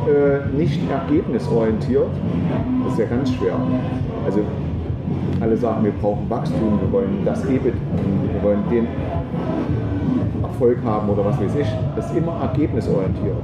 äh, 0.06 0.56
nicht 0.56 0.80
ergebnisorientiert, 0.90 2.08
ist 2.88 2.98
ja 2.98 3.06
ganz 3.06 3.32
schwer. 3.32 3.54
Also 4.26 4.40
alle 5.40 5.56
sagen, 5.56 5.84
wir 5.84 5.92
brauchen 5.92 6.28
Wachstum, 6.28 6.80
wir 6.80 6.92
wollen 6.92 7.22
das 7.24 7.44
EBIT, 7.44 7.74
wir 8.32 8.42
wollen 8.42 8.62
den 8.70 8.86
Erfolg 10.42 10.78
haben 10.84 11.08
oder 11.08 11.24
was 11.24 11.40
weiß 11.40 11.54
ich. 11.60 11.66
Das 11.96 12.10
ist 12.10 12.16
immer 12.16 12.40
ergebnisorientiert. 12.40 13.36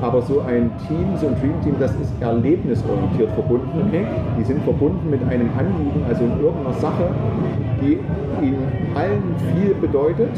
Aber 0.00 0.22
so 0.22 0.40
ein 0.40 0.70
Team, 0.88 1.16
so 1.16 1.26
ein 1.28 1.36
Dream 1.40 1.60
Team, 1.62 1.76
das 1.78 1.92
ist 1.92 2.12
erlebnisorientiert 2.20 3.30
verbunden. 3.32 3.84
Okay. 3.88 4.06
Die 4.38 4.44
sind 4.44 4.62
verbunden 4.64 5.10
mit 5.10 5.20
einem 5.28 5.50
Anliegen, 5.58 6.02
also 6.08 6.24
in 6.24 6.40
irgendeiner 6.40 6.72
Sache, 6.74 7.08
die 7.82 7.98
ihnen 8.44 8.66
allen 8.94 9.34
viel 9.52 9.74
bedeutet. 9.74 10.30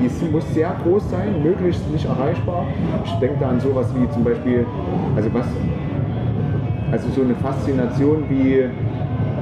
Die 0.00 0.28
muss 0.30 0.54
sehr 0.54 0.74
groß 0.84 1.10
sein, 1.10 1.42
möglichst 1.42 1.90
nicht 1.90 2.04
erreichbar. 2.06 2.66
Ich 3.04 3.12
denke 3.14 3.36
da 3.40 3.48
an 3.48 3.60
sowas 3.60 3.92
wie 3.96 4.08
zum 4.10 4.24
Beispiel, 4.24 4.66
also 5.16 5.28
was, 5.34 5.46
also 6.92 7.08
so 7.10 7.22
eine 7.22 7.34
Faszination 7.34 8.24
wie 8.28 8.64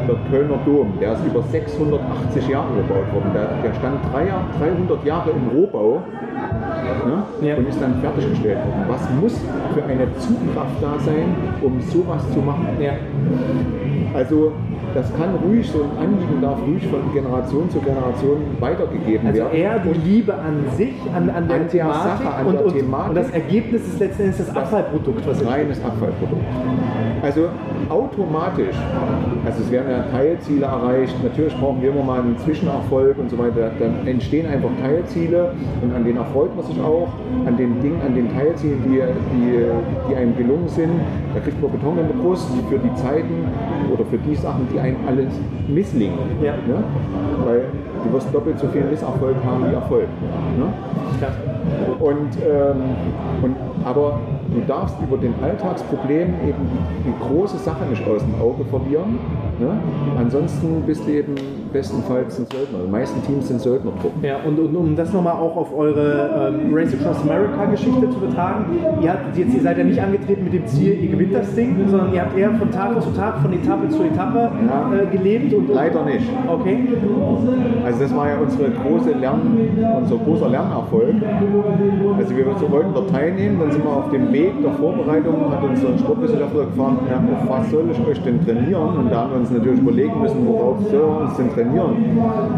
der 0.06 0.16
Kölner 0.30 0.58
Dom, 0.64 0.94
der 1.00 1.12
ist 1.12 1.24
über 1.26 1.42
680 1.42 2.48
Jahre 2.48 2.68
gebaut 2.74 3.12
worden. 3.12 3.30
Der, 3.34 3.48
der 3.62 3.74
stand 3.78 3.98
drei, 4.12 4.26
Jahr- 4.28 4.46
300 4.58 5.04
Jahre 5.04 5.30
im 5.30 5.48
Rohbau 5.56 6.02
ne? 7.06 7.46
Ja. 7.46 7.56
und 7.56 7.68
ist 7.68 7.80
dann 7.80 8.00
fertiggestellt 8.00 8.58
worden. 8.58 8.84
Was 8.88 9.10
muss 9.20 9.40
für 9.74 9.84
eine 9.84 10.06
Zugkraft 10.18 10.82
da 10.82 10.98
sein, 10.98 11.34
um 11.62 11.80
sowas 11.80 12.22
zu 12.32 12.40
machen? 12.40 12.68
Ja. 12.80 12.92
Also 14.14 14.52
das 14.94 15.06
kann 15.16 15.34
ruhig, 15.36 15.70
so 15.70 15.82
ein 15.82 16.04
Anliegen 16.04 16.42
darf 16.42 16.58
ruhig 16.66 16.84
von 16.88 17.00
Generation 17.14 17.70
zu 17.70 17.78
Generation 17.78 18.38
weitergegeben 18.58 19.26
Also 19.26 19.38
werden. 19.42 19.54
eher 19.54 19.78
die 19.78 20.08
Liebe 20.08 20.34
an 20.34 20.64
sich, 20.76 20.94
an, 21.14 21.30
an 21.30 21.46
der 21.46 21.56
An 21.56 21.62
der 21.62 21.68
Thematik, 21.68 22.24
Sache, 22.24 22.34
an 22.34 22.46
und, 22.46 22.54
der 22.54 22.64
und, 22.66 22.72
Thematik. 22.74 23.08
und 23.10 23.14
das 23.14 23.30
Ergebnis 23.30 23.86
ist 23.86 24.00
letzten 24.00 24.22
Endes 24.22 24.38
das 24.38 24.56
Abfallprodukt, 24.56 25.26
was 25.28 25.46
reines 25.46 25.84
Abfallprodukt. 25.84 26.42
Also 27.22 27.48
automatisch, 27.88 28.74
also 29.44 29.62
es 29.62 29.70
werden 29.70 29.90
ja 29.90 30.02
Teilziele 30.10 30.64
erreicht, 30.64 31.14
natürlich 31.22 31.54
brauchen 31.56 31.82
wir 31.82 31.90
immer 31.90 32.02
mal 32.02 32.20
einen 32.20 32.38
Zwischenerfolg 32.38 33.18
und 33.18 33.30
so 33.30 33.38
weiter, 33.38 33.70
dann 33.78 34.06
entstehen 34.06 34.46
einfach 34.46 34.70
Teilziele 34.80 35.52
und 35.82 35.94
an 35.94 36.04
denen 36.04 36.16
erfreut 36.16 36.56
man 36.56 36.64
sich 36.64 36.80
auch, 36.80 37.08
an 37.46 37.56
den 37.56 37.80
Dingen, 37.82 38.00
an 38.04 38.14
den 38.14 38.32
Teilzielen, 38.34 38.82
die, 38.84 39.00
die, 39.36 39.64
die 40.08 40.16
einem 40.16 40.34
gelungen 40.36 40.68
sind, 40.68 40.90
da 41.34 41.40
kriegt 41.40 41.60
man 41.60 41.70
Beton 41.70 41.98
in 41.98 42.08
der 42.08 42.14
Brust 42.14 42.48
für 42.68 42.78
die 42.78 42.94
Zeiten 42.94 43.44
oder 43.92 44.04
für 44.04 44.18
die 44.18 44.34
Sachen, 44.34 44.68
die 44.72 44.78
einem 44.78 44.96
alles 45.06 45.32
misslingen. 45.68 46.18
Ja. 46.42 46.52
Ne? 46.52 46.82
Weil 47.44 47.64
du 48.04 48.12
wirst 48.12 48.32
doppelt 48.32 48.58
so 48.58 48.68
viel 48.68 48.84
Misserfolg 48.84 49.36
haben 49.44 49.70
wie 49.70 49.74
Erfolg. 49.74 50.08
Ne? 50.58 50.72
Klar. 51.18 51.32
Und, 51.98 52.36
ähm, 52.42 52.82
und, 53.42 53.56
aber 53.84 54.18
du 54.54 54.60
darfst 54.66 54.96
über 55.02 55.16
den 55.16 55.34
Alltagsproblem 55.42 56.28
eben 56.46 56.68
die 57.04 57.12
große 57.26 57.58
Sache 57.58 57.84
nicht 57.88 58.02
aus 58.08 58.22
dem 58.22 58.34
Auge 58.40 58.64
verlieren. 58.64 59.18
Ne? 59.58 59.70
Ansonsten 60.18 60.82
bist 60.86 61.06
du 61.06 61.10
eben 61.12 61.34
bestenfalls 61.72 62.38
ein 62.38 62.46
Söldner. 62.50 62.78
Die 62.86 62.90
meisten 62.90 63.22
Teams 63.24 63.48
sind 63.48 63.60
Söldnertruppen. 63.60 64.24
Ja, 64.24 64.36
und, 64.46 64.58
und 64.58 64.74
um 64.74 64.96
das 64.96 65.12
nochmal 65.12 65.34
auch 65.34 65.56
auf 65.56 65.76
eure 65.76 66.52
ähm, 66.54 66.74
Race 66.74 66.94
Across 66.94 67.22
America 67.22 67.64
Geschichte 67.66 68.10
zu 68.10 68.16
übertragen, 68.18 68.64
ihr, 69.00 69.12
habt 69.12 69.36
jetzt, 69.36 69.54
ihr 69.54 69.60
seid 69.60 69.78
ja 69.78 69.84
nicht 69.84 70.00
angetreten 70.00 70.44
mit 70.44 70.52
dem 70.54 70.66
Ziel, 70.66 70.98
ihr 71.02 71.10
gewinnt 71.10 71.34
das 71.34 71.54
Ding, 71.54 71.76
sondern 71.88 72.12
ihr 72.12 72.22
habt 72.22 72.36
eher 72.36 72.50
von 72.54 72.70
Tag 72.70 73.00
zu 73.02 73.10
Tag, 73.10 73.38
von 73.40 73.52
Etappe 73.52 73.88
zu 73.88 74.02
Etappe 74.02 74.50
Ja. 74.66 74.92
äh, 75.02 75.06
gelebt. 75.16 75.52
Und, 75.54 75.68
Leider 75.72 76.04
nicht. 76.04 76.26
Okay. 76.48 76.88
Also 77.84 78.00
das 78.00 78.16
war 78.16 78.28
ja 78.28 78.38
unsere 78.38 78.70
große 78.70 79.12
Lern, 79.12 79.40
unser 80.00 80.16
großer 80.16 80.48
Lernerfolg. 80.48 81.14
Also 82.18 82.36
wir 82.36 82.46
wollten 82.70 82.94
dort 82.94 83.10
teilnehmen, 83.10 83.58
dann 83.60 83.70
sind 83.70 83.84
wir 83.84 83.90
auf 83.90 84.10
dem 84.10 84.32
Weg 84.32 84.39
der 84.48 84.72
Vorbereitung, 84.72 85.50
hat 85.50 85.62
uns 85.62 85.84
ein 85.84 85.98
Sportwissenschaftler 85.98 86.64
gefragt, 86.66 86.98
ja, 87.08 87.16
auf 87.16 87.48
was 87.48 87.70
soll 87.70 87.84
ich 87.90 88.06
euch 88.06 88.22
denn 88.22 88.44
trainieren? 88.44 88.96
Und 88.96 89.10
da 89.10 89.22
haben 89.22 89.32
wir 89.32 89.40
uns 89.40 89.50
natürlich 89.50 89.80
überlegen 89.80 90.20
müssen, 90.20 90.46
worauf 90.46 90.78
soll 90.90 91.00
wir 91.00 91.20
uns 91.22 91.36
denn 91.36 91.50
trainieren? 91.52 91.96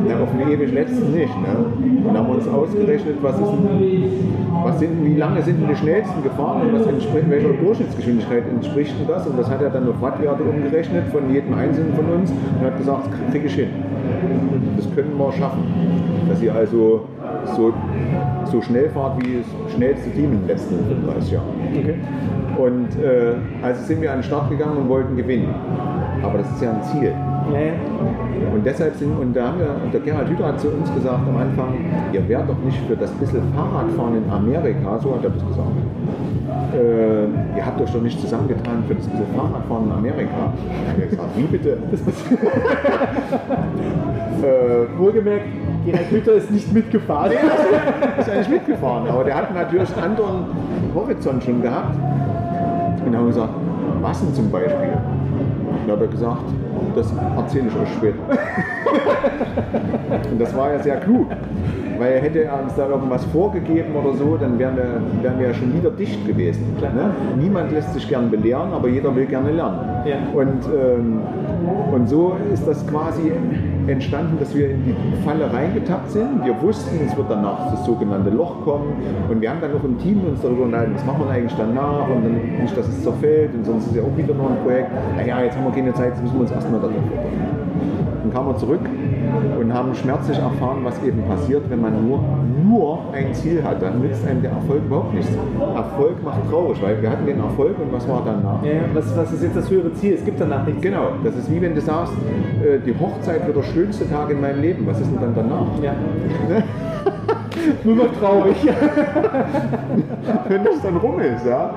Ja, 0.09 0.21
auf 0.21 0.29
den 0.31 0.49
ewig 0.53 0.73
letzten 0.73 1.13
nicht. 1.13 1.35
Ne? 1.43 2.09
Und 2.09 2.17
haben 2.17 2.27
wir 2.27 2.35
uns 2.35 2.49
ausgerechnet, 2.49 3.17
was 3.23 3.39
ist 3.39 3.53
was 4.65 4.79
sind, 4.79 5.05
wie 5.05 5.17
lange 5.17 5.43
sind 5.43 5.61
denn 5.61 5.69
die 5.69 5.77
schnellsten 5.77 6.23
gefahren 6.23 6.63
und 6.63 6.75
was 6.75 6.87
entspricht, 6.87 7.29
welcher 7.29 7.53
Durchschnittsgeschwindigkeit 7.53 8.45
entspricht 8.49 8.95
denn 8.99 9.09
das? 9.09 9.27
Und 9.27 9.39
das 9.39 9.51
hat 9.51 9.63
er 9.63 9.71
dann 9.71 9.89
auf 9.89 10.01
Wattwerte 10.01 10.43
umgerechnet 10.43 11.05
von 11.11 11.33
jedem 11.33 11.55
Einzelnen 11.55 11.95
von 11.95 12.07
uns 12.07 12.31
und 12.31 12.65
hat 12.65 12.79
gesagt, 12.79 13.09
das 13.11 13.31
kriege 13.33 13.47
ich 13.47 13.55
hin. 13.55 13.71
Das 14.77 14.95
können 14.95 15.17
wir 15.19 15.33
schaffen. 15.33 15.63
Dass 16.29 16.43
ihr 16.43 16.55
also 16.55 17.07
so, 17.57 17.73
so 18.45 18.61
schnell 18.61 18.89
fahrt 18.91 19.23
wie 19.23 19.39
das 19.39 19.75
schnellste 19.75 20.11
Team 20.11 20.33
im 20.33 20.47
letzten 20.47 21.07
30 21.07 21.33
Jahren. 21.33 21.49
okay. 21.77 21.95
Und 22.59 23.03
äh, 23.03 23.35
also 23.63 23.83
sind 23.83 24.03
wir 24.03 24.11
an 24.11 24.19
den 24.19 24.25
Start 24.25 24.51
gegangen 24.51 24.77
und 24.77 24.89
wollten 24.89 25.17
gewinnen. 25.17 25.55
Aber 26.23 26.39
das 26.39 26.51
ist 26.53 26.63
ja 26.63 26.73
ein 26.73 26.83
Ziel. 26.83 27.15
Ja, 27.53 27.61
ja. 27.61 27.73
Und 28.55 28.65
deshalb 28.65 28.95
sind, 28.97 29.19
und 29.19 29.35
da 29.35 29.49
haben 29.49 29.59
wir, 29.59 29.75
und 29.83 29.93
der 29.93 30.01
Gerhard 30.01 30.29
Hüther 30.29 30.47
hat 30.47 30.61
zu 30.61 30.69
uns 30.69 30.93
gesagt 30.95 31.27
am 31.27 31.37
Anfang, 31.37 31.75
ihr 32.13 32.29
wärt 32.29 32.49
doch 32.49 32.59
nicht 32.65 32.79
für 32.87 32.97
das 32.97 33.11
bisschen 33.13 33.43
Fahrradfahren 33.55 34.23
in 34.23 34.31
Amerika, 34.31 34.99
so 35.01 35.15
hat 35.15 35.25
er 35.25 35.31
das 35.31 35.47
gesagt. 35.47 35.69
Äh, 36.75 37.25
ihr 37.57 37.67
habt 37.67 37.81
euch 37.81 37.91
doch 37.91 38.03
nicht 38.03 38.21
zusammengetan 38.21 38.85
für 38.87 38.95
das 38.95 39.09
bisschen 39.09 39.27
Fahrradfahren 39.35 39.87
in 39.87 39.93
Amerika. 39.93 40.53
Ich 40.85 40.93
habe 40.93 41.09
gesagt, 41.09 41.37
wie 41.37 41.43
bitte? 41.43 41.79
äh, 44.43 44.99
Wohlgemerkt, 44.99 45.47
Gerhard 45.85 46.11
Hüther 46.11 46.35
ist 46.35 46.51
nicht 46.51 46.73
mitgefahren. 46.73 47.33
ist 48.19 48.31
eigentlich 48.31 48.49
mitgefahren, 48.49 49.09
aber 49.09 49.25
der 49.25 49.35
hat 49.35 49.55
natürlich 49.55 49.93
einen 49.97 50.05
anderen 50.05 50.45
Horizont 50.95 51.43
schon 51.43 51.63
gehabt. 51.63 51.97
Und 51.97 53.07
dann 53.07 53.17
haben 53.17 53.27
wir 53.27 53.33
gesagt, 53.33 53.55
was 54.01 54.21
denn 54.21 54.35
zum 54.35 54.51
Beispiel? 54.51 54.75
Und 54.75 55.89
dann 55.89 55.97
hat 55.97 56.03
er 56.03 56.09
gesagt, 56.09 56.45
das 56.95 57.13
erzähle 57.37 57.69
ich 57.69 57.77
euch 57.77 57.93
später. 57.95 58.19
Und 60.31 60.41
das 60.41 60.55
war 60.57 60.73
ja 60.73 60.79
sehr 60.79 60.97
klug, 60.97 61.27
weil 61.99 62.21
hätte 62.21 62.45
er 62.45 62.63
uns 62.63 62.75
da 62.75 62.89
irgendwas 62.89 63.25
vorgegeben 63.27 63.95
oder 63.97 64.17
so, 64.17 64.37
dann 64.37 64.59
wären 64.59 64.77
wir, 64.77 65.01
wären 65.23 65.39
wir 65.39 65.49
ja 65.49 65.55
schon 65.55 65.75
wieder 65.75 65.91
dicht 65.91 66.27
gewesen. 66.27 66.77
Ne? 66.81 67.11
Niemand 67.39 67.73
lässt 67.73 67.95
sich 67.95 68.09
gern 68.09 68.31
belehren, 68.31 68.73
aber 68.73 68.89
jeder 68.89 69.15
will 69.15 69.27
gerne 69.27 69.53
lernen. 69.53 69.79
Ja. 70.05 70.17
Und, 70.35 70.65
ähm, 70.67 71.21
und 71.93 72.09
so 72.09 72.37
ist 72.53 72.67
das 72.67 72.87
quasi 72.87 73.33
entstanden, 73.89 74.37
dass 74.39 74.55
wir 74.55 74.71
in 74.71 74.85
die 74.85 74.95
Falle 75.25 75.53
reingetappt 75.53 76.11
sind. 76.11 76.45
Wir 76.45 76.61
wussten, 76.61 77.01
es 77.07 77.17
wird 77.17 77.31
danach 77.31 77.71
das 77.71 77.85
sogenannte 77.85 78.31
Loch 78.31 78.63
kommen. 78.65 78.93
Und 79.29 79.41
wir 79.41 79.51
haben 79.51 79.61
dann 79.61 79.73
noch 79.73 79.85
im 79.85 79.99
Team 79.99 80.21
uns 80.25 80.41
darüber 80.41 80.65
unterhalten, 80.65 80.95
was 80.95 81.05
machen 81.05 81.25
wir 81.27 81.31
eigentlich 81.31 81.55
danach 81.57 82.09
und 82.09 82.25
dann 82.25 82.63
nicht, 82.63 82.77
dass 82.77 82.89
es 82.89 83.03
zerfällt 83.03 83.55
und 83.55 83.65
sonst 83.65 83.87
ist 83.87 83.97
ja 83.97 84.03
auch 84.03 84.17
wieder 84.17 84.35
noch 84.35 84.51
ein 84.51 84.63
Projekt. 84.65 84.91
Naja, 85.17 85.43
jetzt 85.43 85.57
haben 85.57 85.65
wir 85.65 85.73
keine 85.73 85.93
Zeit, 85.95 86.11
jetzt 86.11 86.23
müssen 86.23 86.35
wir 86.37 86.43
uns 86.43 86.51
erstmal 86.51 86.81
darauf 86.81 86.97
vorbereiten. 86.97 87.63
Dann 88.23 88.33
kamen 88.33 88.49
wir 88.49 88.57
zurück 88.57 88.81
und 89.59 89.73
haben 89.73 89.95
schmerzlich 89.95 90.39
erfahren, 90.39 90.79
was 90.83 91.03
eben 91.03 91.23
passiert, 91.25 91.69
wenn 91.69 91.81
man 91.81 92.07
nur, 92.07 92.21
nur 92.65 92.99
ein 93.13 93.33
Ziel 93.35 93.63
hat. 93.63 93.83
Dann 93.83 94.01
nützt 94.01 94.27
einem 94.27 94.43
der 94.43 94.53
Erfolg 94.53 94.85
überhaupt 94.85 95.15
nichts. 95.15 95.33
Erfolg 95.75 96.23
macht 96.23 96.49
traurig, 96.51 96.81
weil 96.83 97.01
wir 97.03 97.11
hatten 97.11 97.27
den 97.27 97.41
Erfolg 97.41 97.79
und 97.79 97.93
was 97.93 98.09
war 98.09 98.23
danach? 98.25 98.63
Ja. 98.65 98.83
Was, 98.95 99.17
was 99.17 99.33
ist 99.33 99.43
jetzt 99.43 99.57
das 99.57 99.71
höhere 99.71 99.93
Ziel? 99.95 100.15
Es 100.15 100.25
gibt 100.25 100.41
danach 100.41 100.67
nichts. 100.67 100.83
Genau, 100.83 101.09
das 101.25 101.37
ist 101.37 101.51
wie 101.51 101.61
wenn 101.61 101.75
du 101.75 101.81
sagst, 101.81 102.13
äh, 102.63 102.79
die 102.79 102.95
Hochzeit 102.99 103.47
wird 103.47 103.57
der 103.57 103.63
schönste 103.63 104.09
Tag 104.09 104.31
in 104.31 104.41
meinem 104.41 104.61
Leben. 104.61 104.87
Was 104.87 105.01
ist 105.01 105.11
denn 105.11 105.21
dann 105.21 105.35
danach? 105.35 105.67
Ja. 105.83 105.95
Nur 107.85 107.97
noch 107.97 108.13
traurig. 108.19 108.57
wenn 110.49 110.65
das 110.65 110.81
dann 110.83 110.97
rum 110.97 111.21
ist. 111.21 111.47
Ja? 111.47 111.75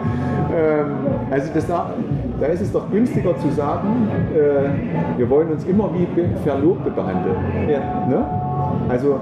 Ähm, 0.55 0.87
also 1.29 1.51
das, 1.53 1.67
da, 1.67 1.93
da 2.39 2.47
ist 2.47 2.61
es 2.61 2.71
doch 2.71 2.89
günstiger 2.91 3.37
zu 3.37 3.49
sagen, 3.49 3.87
äh, 4.35 5.17
wir 5.17 5.29
wollen 5.29 5.49
uns 5.51 5.63
immer 5.65 5.89
wie 5.93 6.05
Be- 6.05 6.29
Verlobte 6.43 6.91
behandeln. 6.91 7.35
Ja. 7.69 8.07
Ne? 8.07 8.25
Also 8.89 9.19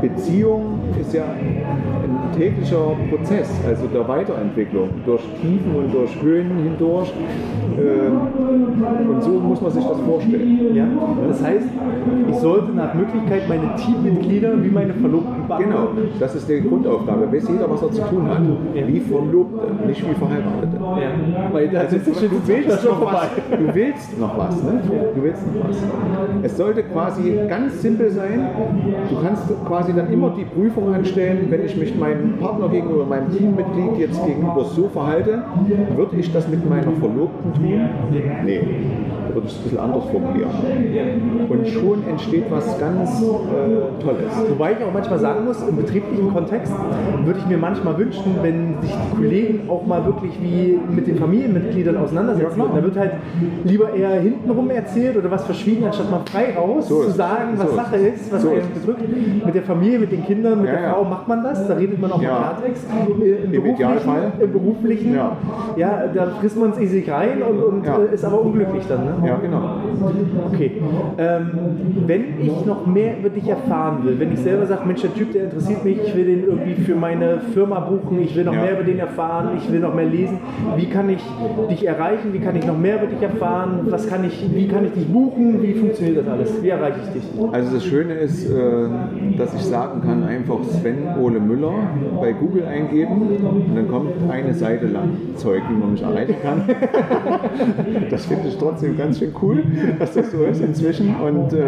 Beziehung 0.00 0.78
ist 1.00 1.12
ja 1.14 1.22
ein 1.24 2.38
täglicher 2.38 2.92
Prozess, 3.10 3.50
also 3.66 3.86
der 3.86 4.06
Weiterentwicklung, 4.06 4.88
durch 5.04 5.22
Tiefen 5.40 5.74
und 5.74 5.92
durch 5.92 6.22
Höhen 6.22 6.50
hindurch. 6.62 7.12
Ähm, 7.78 9.10
und 9.10 9.22
so 9.22 9.30
muss 9.30 9.60
man 9.60 9.70
sich 9.70 9.84
das 9.84 10.00
vorstellen. 10.00 10.74
Ja, 10.74 10.84
das 11.28 11.42
heißt, 11.42 11.66
ich 12.30 12.36
sollte 12.36 12.72
nach 12.72 12.94
Möglichkeit 12.94 13.48
meine 13.48 13.74
Teammitglieder 13.76 14.62
wie 14.62 14.68
meine 14.70 14.92
Verlobten 14.94 15.35
Genau, 15.58 15.88
das 16.18 16.34
ist 16.34 16.48
die 16.48 16.60
Grundaufgabe. 16.60 17.32
Weiß 17.32 17.48
jeder, 17.48 17.70
was 17.70 17.82
er 17.82 17.92
zu 17.92 18.02
tun 18.02 18.28
hat. 18.28 18.40
Ja. 18.74 18.86
Wie 18.86 19.00
Verlobte, 19.00 19.86
nicht 19.86 20.08
wie 20.08 20.14
Verheiratete. 20.14 20.76
Ja, 20.76 21.52
weil 21.52 21.68
da 21.68 21.80
Also 21.80 21.96
schon 21.96 22.30
du 22.30 22.40
willst 22.46 22.84
noch 22.84 23.12
was. 23.12 23.28
Du 23.50 23.74
willst 23.74 24.18
noch 24.18 24.38
was, 24.38 24.62
ne? 24.62 24.80
Du 25.14 25.22
willst 25.22 25.42
noch 25.46 25.68
was. 25.68 25.76
Es 26.42 26.56
sollte 26.56 26.82
quasi 26.82 27.38
ganz 27.48 27.82
simpel 27.82 28.10
sein. 28.10 28.48
Du 29.10 29.16
kannst 29.22 29.44
quasi 29.66 29.92
dann 29.92 30.12
immer 30.12 30.30
die 30.30 30.44
Prüfung 30.44 30.94
anstellen, 30.94 31.46
wenn 31.48 31.64
ich 31.64 31.76
mich 31.76 31.96
meinem 31.96 32.38
Partner 32.38 32.68
gegenüber, 32.68 33.04
meinem 33.04 33.30
Teammitglied 33.30 33.98
jetzt 33.98 34.24
gegenüber 34.26 34.64
so 34.64 34.88
verhalte, 34.88 35.42
würde 35.96 36.16
ich 36.16 36.32
das 36.32 36.48
mit 36.48 36.68
meiner 36.68 36.92
Verlobten 36.92 37.52
tun? 37.54 37.88
Nee. 38.44 38.60
Da 39.28 39.34
würde 39.34 39.46
ich 39.46 39.52
es 39.52 39.58
ein 39.58 39.62
bisschen 39.64 39.78
anders 39.78 40.04
formulieren. 40.10 40.50
Und 41.48 41.68
schon 41.68 42.04
entsteht 42.08 42.44
was 42.50 42.78
ganz 42.78 43.22
äh, 43.22 44.02
Tolles. 44.02 44.32
Wobei 44.50 44.72
ich 44.72 44.84
auch 44.84 44.92
manchmal 44.92 45.18
sagen 45.18 45.44
muss, 45.44 45.62
im 45.68 45.76
betrieblichen 45.76 46.32
Kontext 46.32 46.72
würde 47.24 47.38
ich 47.40 47.46
mir 47.46 47.58
manchmal 47.58 47.98
wünschen, 47.98 48.36
wenn 48.42 48.74
sich 48.82 48.90
die 48.92 49.16
Kollegen 49.16 49.68
auch 49.68 49.86
mal 49.86 50.04
wirklich 50.04 50.32
wie 50.40 50.78
mit 50.90 51.06
den 51.06 51.16
Familienmitgliedern 51.18 51.96
auseinandersetzen. 51.96 52.58
Ja, 52.60 52.66
da 52.74 52.82
wird 52.82 52.96
halt 52.96 53.12
lieber 53.64 53.92
eher 53.94 54.20
hintenrum 54.20 54.70
erzählt 54.70 55.16
oder 55.16 55.30
was 55.30 55.44
verschwiegen, 55.44 55.84
anstatt 55.86 56.10
mal 56.10 56.20
frei 56.30 56.54
raus 56.56 56.88
So 56.88 57.02
zu 57.04 57.10
sagen, 57.10 57.54
was 57.56 57.70
So 57.70 57.76
Sache 57.76 57.96
ist, 57.96 58.32
was 58.32 58.42
So 58.42 58.50
einen 58.50 58.62
bedrückt. 58.74 59.02
Mit 59.46 59.54
der 59.54 59.62
Familie, 59.62 59.98
mit 59.98 60.12
den 60.12 60.24
Kindern, 60.24 60.60
mit 60.60 60.68
Ja, 60.70 60.76
der 60.76 60.82
ja. 60.82 60.94
Frau 60.94 61.04
macht 61.04 61.28
man 61.28 61.42
das, 61.42 61.66
da 61.66 61.74
redet 61.74 62.00
man 62.00 62.12
auch 62.12 62.22
Ja. 62.22 62.30
mal 62.32 62.38
Klartext. 62.38 62.86
Äh, 62.86 63.44
Im, 63.44 63.50
beruflichen, 63.52 63.74
Idealfall. 63.74 64.32
Im 64.40 64.52
beruflichen, 64.52 65.14
Ja. 65.14 65.36
ja. 65.76 66.04
da 66.14 66.26
frisst 66.40 66.58
man 66.58 66.70
es 66.70 66.78
easy 66.80 67.04
rein 67.10 67.42
und, 67.42 67.62
und 67.62 67.86
Ja. 67.86 67.98
äh, 67.98 68.14
ist 68.14 68.24
aber 68.24 68.40
unglücklich 68.40 68.84
dann. 68.88 69.04
Ne? 69.04 69.14
Ja, 69.24 69.36
genau. 69.36 69.62
Okay. 70.52 70.72
Ähm, 71.18 71.50
wenn 72.06 72.40
ich 72.40 72.66
noch 72.66 72.86
mehr 72.86 73.18
über 73.18 73.28
dich 73.30 73.48
erfahren 73.48 74.04
will, 74.04 74.18
wenn 74.18 74.32
ich 74.32 74.40
selber 74.40 74.66
sage, 74.66 74.82
Mensch, 74.86 75.02
der 75.02 75.14
Typ, 75.14 75.32
der 75.32 75.44
interessiert 75.44 75.84
mich, 75.84 75.98
ich 76.06 76.14
will 76.14 76.24
den 76.26 76.44
irgendwie 76.44 76.74
für 76.74 76.94
meine 76.94 77.38
Firma 77.54 77.80
buchen, 77.80 78.20
ich 78.22 78.34
will 78.36 78.44
noch 78.44 78.54
Ja. 78.54 78.62
mehr 78.62 78.72
über 78.74 78.82
den 78.84 78.98
erfahren, 78.98 79.50
ich 79.56 79.70
will 79.72 79.80
noch 79.80 79.94
mehr 79.94 80.06
lesen, 80.06 80.38
wie 80.76 80.86
kann 80.86 81.08
ich 81.10 81.22
dich 81.70 81.86
erreichen, 81.86 82.32
wie 82.32 82.38
kann 82.40 82.56
ich 82.56 82.66
noch 82.66 82.78
mehr 82.78 82.96
über 82.96 83.06
dich 83.06 83.22
erfahren, 83.22 83.80
was 83.90 84.06
kann 84.08 84.24
ich, 84.24 84.44
wie 84.54 84.68
kann 84.68 84.84
ich 84.86 84.92
dich 84.92 85.06
buchen, 85.08 85.62
wie 85.62 85.74
funktioniert 85.74 86.18
das 86.18 86.28
alles, 86.28 86.62
wie 86.62 86.68
erreiche 86.68 86.98
ich 87.06 87.22
dich? 87.22 87.30
Also 87.52 87.74
das 87.74 87.84
Schöne 87.84 88.14
ist, 88.14 88.48
äh, 88.50 88.88
dass 89.38 89.54
ich 89.54 89.62
sagen 89.62 90.02
kann, 90.02 90.24
einfach 90.24 90.62
Sven 90.64 90.98
Ole 91.22 91.40
Müller 91.40 91.72
bei 92.20 92.32
Google 92.32 92.64
eingeben 92.66 93.22
und 93.68 93.74
dann 93.76 93.88
kommt 93.88 94.10
eine 94.30 94.52
Seite 94.54 94.86
lang 94.86 95.10
Zeug, 95.36 95.62
wie 95.70 95.74
man 95.74 95.92
mich 95.92 96.02
erreichen 96.02 96.36
kann. 96.42 96.62
Das 98.10 98.26
finde 98.26 98.48
ich 98.48 98.56
trotzdem 98.56 98.96
ganz 98.96 99.05
schön 99.14 99.32
cool, 99.42 99.62
dass 99.98 100.14
das 100.14 100.30
so 100.30 100.44
ist 100.44 100.60
inzwischen. 100.60 101.14
Und 101.16 101.52
äh, 101.52 101.62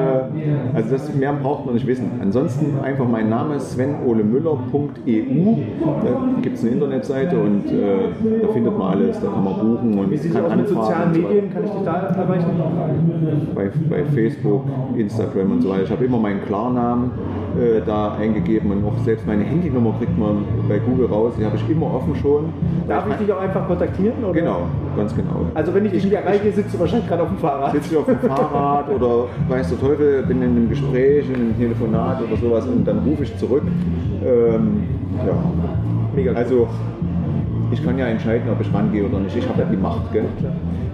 also 0.75 0.91
das 0.91 1.15
mehr 1.15 1.33
braucht 1.33 1.67
man 1.67 1.75
nicht 1.75 1.87
wissen. 1.87 2.11
Ansonsten 2.21 2.79
einfach 2.83 3.07
mein 3.09 3.29
Name 3.29 3.59
svenolemüller.eu. 3.59 5.57
Da 6.05 6.41
gibt 6.43 6.57
es 6.57 6.63
eine 6.63 6.73
Internetseite 6.73 7.39
und 7.39 7.67
äh, 7.71 8.43
da 8.43 8.49
findet 8.49 8.77
man 8.79 8.93
alles, 8.93 9.21
da 9.21 9.29
kann 9.29 9.45
man 9.45 9.55
buchen 9.55 9.99
und 9.99 10.11
Wie 10.11 10.29
kann 10.29 10.45
aus 10.45 10.57
mit 10.57 10.69
sozialen 10.69 11.13
Medien, 11.13 11.53
kann 11.53 11.65
ich 11.65 11.71
dich 11.71 11.83
da 11.85 11.95
erreichen? 12.09 12.51
bei, 13.55 13.71
bei 13.89 14.05
Facebook, 14.05 14.65
Instagram 14.97 15.53
und 15.53 15.63
so 15.63 15.71
weiter. 15.71 15.83
Ich 15.85 15.91
habe 15.91 16.05
immer 16.05 16.19
meinen 16.19 16.45
Klarnamen 16.45 17.11
äh, 17.59 17.81
da 17.85 18.15
eingegeben 18.15 18.71
und 18.71 18.85
auch 18.85 18.97
selbst 19.05 19.27
meine 19.27 19.45
Handynummer 19.45 19.95
kriegt 19.99 20.17
man 20.19 20.45
bei 20.69 20.79
Google 20.79 21.07
raus. 21.07 21.35
Die 21.39 21.45
habe 21.45 21.57
ich 21.57 21.69
immer 21.69 21.95
offen 21.95 22.15
schon. 22.17 22.53
Darf 22.87 23.07
ich 23.11 23.17
dich 23.17 23.33
auch 23.33 23.41
einfach 23.41 23.67
kontaktieren? 23.67 24.25
Oder? 24.25 24.33
Genau, 24.33 24.61
ganz 24.97 25.15
genau. 25.15 25.47
Also 25.55 25.75
wenn 25.75 25.85
ich 25.87 25.93
dich 25.93 26.05
nicht 26.05 26.15
erreiche, 26.15 26.53
sitzt 26.53 26.75
du 26.75 26.79
wahrscheinlich 26.79 27.09
gerade 27.09 27.23
auf 27.23 27.28
auf 27.29 27.35
dem 27.35 27.39
Fahrrad. 27.39 27.73
Sitze 27.73 27.89
ich 27.93 27.97
auf 27.97 28.07
dem 28.07 28.19
Fahrrad 28.19 28.89
oder 28.95 29.25
weiß 29.49 29.69
der 29.69 29.81
Teufel, 29.81 30.23
bin 30.25 30.43
in 30.43 30.51
einem 30.51 30.69
Gespräch, 30.69 31.29
in 31.29 31.35
einem 31.35 31.59
Telefonat 31.59 32.23
oder 32.23 32.37
sowas 32.37 32.67
und 32.67 32.85
dann 32.87 32.99
rufe 33.01 33.25
ich 33.25 33.37
zurück. 33.37 33.63
Ähm, 34.25 34.85
ja. 35.27 35.35
Mega 36.15 36.31
cool. 36.33 36.37
Also 36.37 36.69
ich 37.71 37.85
kann 37.85 37.99
ja 37.99 38.07
entscheiden, 38.07 38.51
ob 38.51 38.61
ich 38.61 38.73
rangehe 38.73 39.05
oder 39.05 39.21
nicht. 39.21 39.37
Ich 39.37 39.49
habe 39.49 39.61
ja 39.61 39.67
die 39.67 39.77
Macht. 39.77 40.13
Gell? 40.13 40.25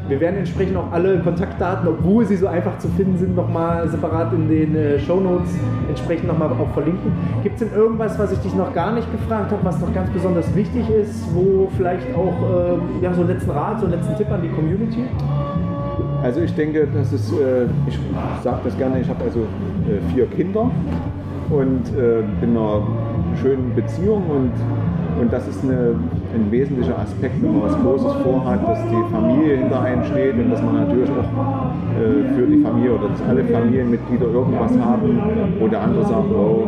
Wir 0.06 0.20
werden 0.20 0.36
entsprechend 0.36 0.76
auch 0.76 0.92
alle 0.92 1.18
Kontaktdaten, 1.20 1.88
obwohl 1.88 2.26
sie 2.26 2.36
so 2.36 2.46
einfach 2.46 2.76
zu 2.78 2.88
finden 2.88 3.16
sind, 3.16 3.34
nochmal 3.34 3.88
separat 3.88 4.34
in 4.34 4.48
den 4.48 4.76
äh, 4.76 4.98
Show 4.98 5.18
Notes 5.18 5.50
entsprechend 5.88 6.28
nochmal 6.28 6.50
auch 6.50 6.74
verlinken. 6.74 7.10
Gibt 7.42 7.58
es 7.60 7.66
denn 7.66 7.78
irgendwas, 7.78 8.18
was 8.18 8.32
ich 8.32 8.38
dich 8.40 8.54
noch 8.54 8.74
gar 8.74 8.92
nicht 8.92 9.10
gefragt 9.10 9.50
habe, 9.50 9.64
was 9.64 9.80
noch 9.80 9.94
ganz 9.94 10.10
besonders 10.10 10.54
wichtig 10.54 10.90
ist, 10.90 11.24
wo 11.34 11.70
vielleicht 11.76 12.14
auch 12.14 12.74
ähm, 12.74 12.80
ja, 13.00 13.14
so 13.14 13.22
einen 13.22 13.30
letzten 13.30 13.50
Rat, 13.50 13.80
so 13.80 13.86
einen 13.86 13.94
letzten 13.94 14.16
Tipp 14.16 14.30
an 14.30 14.42
die 14.42 14.50
Community? 14.50 15.04
Also 16.24 16.40
ich 16.40 16.54
denke, 16.54 16.88
das 16.90 17.12
ist, 17.12 17.30
äh, 17.32 17.66
ich 17.86 17.98
sage 18.42 18.60
das 18.64 18.78
gerne, 18.78 18.98
ich 18.98 19.08
habe 19.10 19.22
also 19.24 19.40
äh, 19.40 20.14
vier 20.14 20.26
Kinder 20.28 20.70
und 21.50 21.82
äh, 21.90 22.22
bin 22.40 22.52
in 22.52 22.56
einer 22.56 22.80
schönen 23.42 23.74
Beziehung 23.74 24.22
und, 24.30 25.20
und 25.20 25.30
das 25.30 25.46
ist 25.46 25.62
eine, 25.62 25.96
ein 26.34 26.50
wesentlicher 26.50 26.98
Aspekt, 26.98 27.40
wenn 27.42 27.52
man 27.52 27.62
was 27.62 27.80
Großes 27.80 28.12
vorhat, 28.22 28.66
dass 28.66 28.78
die 28.88 29.12
Familie 29.12 29.56
hinter 29.58 29.82
einem 29.82 30.04
steht 30.04 30.34
und 30.34 30.50
dass 30.50 30.62
man 30.62 30.74
natürlich 30.74 31.10
auch 31.10 31.30
äh, 31.94 32.34
für 32.34 32.46
die 32.46 32.62
Familie 32.62 32.94
oder 32.94 33.08
dass 33.08 33.22
alle 33.22 33.44
Familienmitglieder 33.44 34.26
irgendwas 34.26 34.72
haben, 34.78 35.20
wo 35.60 35.68
der 35.68 35.82
andere 35.82 36.04
sagt, 36.04 36.30
oh, 36.32 36.66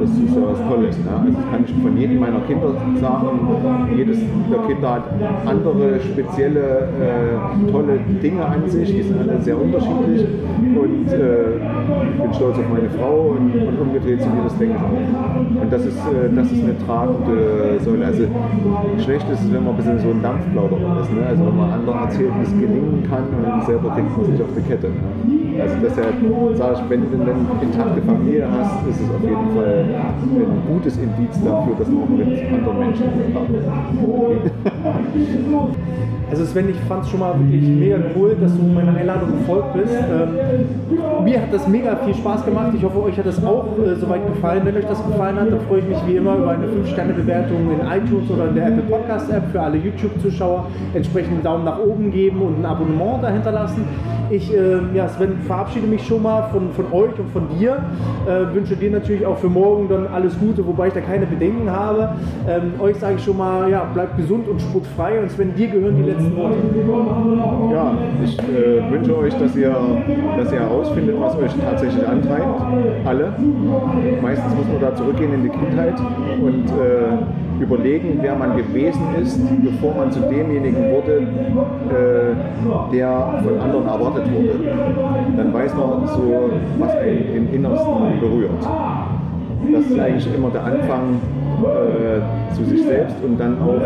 das 0.00 0.10
ist 0.10 0.34
ja 0.34 0.42
was 0.42 0.68
Tolles. 0.68 0.98
Ne? 0.98 1.10
Also 1.10 1.32
das 1.32 1.50
kann 1.50 1.64
ich 1.64 1.82
von 1.82 1.96
jedem 1.96 2.20
meiner 2.20 2.40
Kinder 2.40 2.74
sagen. 3.00 3.28
Jedes 3.96 4.18
der 4.50 4.58
Kinder 4.66 4.90
hat 4.94 5.04
andere 5.46 6.00
spezielle, 6.00 6.88
äh, 7.00 7.70
tolle 7.70 7.98
Dinge 8.22 8.44
an 8.44 8.68
sich, 8.68 8.90
die 8.90 9.02
sind 9.02 9.18
alle 9.18 9.40
sehr 9.40 9.60
unterschiedlich 9.60 10.26
und 10.76 11.08
äh, 11.08 11.56
ich 11.56 12.22
bin 12.22 12.34
stolz 12.34 12.58
auf 12.58 12.68
meine 12.68 12.90
Frau 12.90 13.36
und, 13.36 13.54
und 13.54 13.80
umgedreht 13.80 14.22
sind 14.22 14.34
wir 14.36 14.44
das 14.44 14.56
denke 14.58 14.76
ich 14.76 14.82
auch. 14.82 15.62
Und 15.62 15.72
das 15.72 15.84
ist, 15.84 15.98
äh, 15.98 16.28
das 16.34 16.52
ist 16.52 16.62
eine 16.64 16.78
tragende 16.78 17.80
Säule. 17.80 18.06
Also 18.06 18.24
schlecht 18.98 19.28
ist 19.30 19.40
es, 19.40 19.52
wenn 19.52 19.64
man 19.64 19.74
ein 19.74 19.76
bisschen 19.76 19.98
so 19.98 20.10
ein 20.10 20.22
Dampfplauderer 20.22 21.00
ist. 21.02 21.12
Ne? 21.12 21.26
Also 21.26 21.46
wenn 21.46 21.56
man 21.56 21.70
anderen 21.70 21.98
erzählt, 22.00 22.32
wie 22.38 22.42
es 22.42 22.52
gelingen 22.52 23.04
kann 23.08 23.24
und 23.28 23.64
selber 23.66 23.90
kriegt 23.90 24.16
man 24.16 24.26
sich 24.26 24.40
auf 24.42 24.52
die 24.56 24.62
Kette. 24.62 24.88
Ne? 24.88 25.60
Also 25.60 25.76
deshalb 25.82 26.14
sage 26.56 26.74
ich, 26.74 26.90
wenn 26.90 27.00
du 27.10 27.20
eine 27.20 27.34
intakte 27.60 28.00
Familie 28.02 28.46
hast, 28.50 28.86
ist 28.88 29.00
es 29.00 29.10
auf 29.10 29.22
jeden 29.22 29.50
Fall 29.54 29.84
ein 29.92 30.62
gutes 30.68 30.96
Indiz 30.96 31.36
dafür, 31.44 31.74
dass 31.78 31.88
man 31.88 32.02
auch 32.02 32.08
mit 32.08 32.26
anderen 32.52 32.78
Menschen 32.78 33.06
kann. 33.34 34.70
Also 36.30 36.44
Sven, 36.44 36.68
ich 36.70 36.76
fand 36.88 37.02
es 37.04 37.10
schon 37.10 37.18
mal 37.18 37.34
wirklich 37.40 37.68
mega 37.68 37.98
cool, 38.14 38.36
dass 38.40 38.56
du 38.56 38.62
meiner 38.62 38.96
Einladung 38.96 39.32
gefolgt 39.38 39.74
bist. 39.74 39.92
Ähm, 39.92 41.24
mir 41.24 41.42
hat 41.42 41.52
das 41.52 41.66
mega 41.66 41.96
viel 41.96 42.14
Spaß 42.14 42.44
gemacht. 42.44 42.68
Ich 42.76 42.84
hoffe, 42.84 43.02
euch 43.02 43.18
hat 43.18 43.26
das 43.26 43.44
auch 43.44 43.66
äh, 43.78 43.96
soweit 43.96 44.24
gefallen. 44.26 44.62
Wenn 44.64 44.76
euch 44.76 44.86
das 44.86 45.04
gefallen 45.04 45.40
hat, 45.40 45.50
dann 45.50 45.60
freue 45.62 45.80
ich 45.80 45.88
mich 45.88 45.98
wie 46.06 46.16
immer 46.16 46.36
über 46.36 46.50
eine 46.50 46.66
5-Sterne-Bewertung 46.66 47.56
in 47.72 47.80
iTunes 47.84 48.30
oder 48.30 48.48
in 48.48 48.54
der 48.54 48.68
Apple 48.68 48.82
Podcast-App 48.82 49.50
für 49.50 49.60
alle 49.60 49.78
YouTube-Zuschauer. 49.78 50.66
Entsprechend 50.94 51.32
einen 51.32 51.42
Daumen 51.42 51.64
nach 51.64 51.80
oben 51.80 52.12
geben 52.12 52.42
und 52.42 52.60
ein 52.60 52.64
Abonnement 52.64 53.24
dahinter 53.24 53.50
lassen. 53.50 53.84
Ich, 54.30 54.54
äh, 54.54 54.78
ja, 54.94 55.08
Sven, 55.08 55.38
verabschiede 55.48 55.88
mich 55.88 56.06
schon 56.06 56.22
mal 56.22 56.44
von, 56.52 56.70
von 56.70 56.86
euch 56.92 57.18
und 57.18 57.28
von 57.32 57.48
dir. 57.58 57.78
Äh, 58.28 58.54
wünsche 58.54 58.76
dir 58.76 58.92
natürlich 58.92 59.26
auch 59.26 59.38
für 59.38 59.48
morgen 59.48 59.88
dann 59.88 60.06
alles 60.06 60.38
Gute, 60.38 60.64
wobei 60.64 60.88
ich 60.88 60.94
da 60.94 61.00
keine 61.00 61.26
Bedenken 61.26 61.68
habe. 61.68 62.10
Ähm, 62.48 62.74
euch 62.80 62.96
sage 62.98 63.16
ich 63.16 63.24
schon 63.24 63.36
mal, 63.36 63.68
ja, 63.68 63.82
bleibt 63.92 64.16
gesund 64.16 64.46
und 64.46 64.62
sportfrei. 64.70 65.20
Und 65.20 65.30
Sven, 65.30 65.54
dir 65.54 65.68
gehören 65.68 65.96
die 65.96 66.10
letzten 66.10 66.36
Worte. 66.36 66.56
Ja, 67.72 67.94
ich 68.24 68.38
äh, 68.38 68.90
wünsche 68.90 69.16
euch, 69.18 69.34
dass 69.34 69.56
ihr, 69.56 69.74
dass 70.36 70.52
ihr 70.52 70.60
herausfindet, 70.60 71.16
was 71.20 71.36
euch 71.36 71.52
tatsächlich 71.62 72.06
antreibt. 72.06 72.60
Alle. 73.04 73.32
Meistens 74.22 74.54
muss 74.54 74.66
man 74.66 74.80
da 74.80 74.94
zurückgehen 74.94 75.34
in 75.34 75.42
die 75.42 75.48
Kindheit 75.50 75.94
und 76.40 76.66
äh, 76.70 77.62
überlegen, 77.62 78.18
wer 78.22 78.34
man 78.36 78.56
gewesen 78.56 79.02
ist, 79.20 79.38
bevor 79.62 79.94
man 79.94 80.10
zu 80.10 80.20
demjenigen 80.20 80.90
wurde, 80.92 81.26
äh, 81.90 82.92
der 82.92 83.42
von 83.44 83.60
anderen 83.60 83.86
erwartet 83.86 84.24
wurde. 84.32 84.54
Dann 85.36 85.52
weiß 85.52 85.74
man 85.74 86.06
so, 86.06 86.50
was 86.78 86.96
einen 86.96 87.34
im 87.36 87.54
Innersten 87.54 88.20
berührt. 88.20 88.50
Das 89.72 89.84
ist 89.84 89.98
eigentlich 89.98 90.34
immer 90.34 90.50
der 90.50 90.64
Anfang 90.64 91.20
äh, 91.62 92.54
zu 92.54 92.64
sich 92.64 92.82
selbst 92.82 93.16
und 93.22 93.38
dann 93.38 93.58
auch 93.60 93.78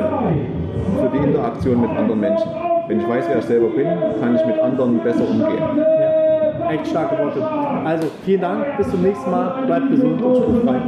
für 1.00 1.10
die 1.18 1.24
Interaktion 1.24 1.80
mit 1.80 1.90
anderen 1.90 2.20
Menschen. 2.20 2.48
Wenn 2.88 3.00
ich 3.00 3.08
weiß, 3.08 3.24
wer 3.28 3.38
ich 3.38 3.44
selber 3.44 3.68
bin, 3.68 3.86
kann 4.20 4.36
ich 4.36 4.46
mit 4.46 4.58
anderen 4.58 4.98
besser 5.00 5.28
umgehen. 5.28 5.78
Ja, 5.78 6.70
echt 6.70 6.86
starke 6.86 7.18
Worte. 7.18 7.42
Also, 7.84 8.08
vielen 8.24 8.40
Dank, 8.40 8.76
bis 8.76 8.90
zum 8.90 9.02
nächsten 9.02 9.30
Mal, 9.30 9.64
bleibt 9.66 9.90
gesund 9.90 10.22
und 10.22 10.36
sportfrei. 10.36 10.80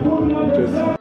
Tschüss. 0.54 0.96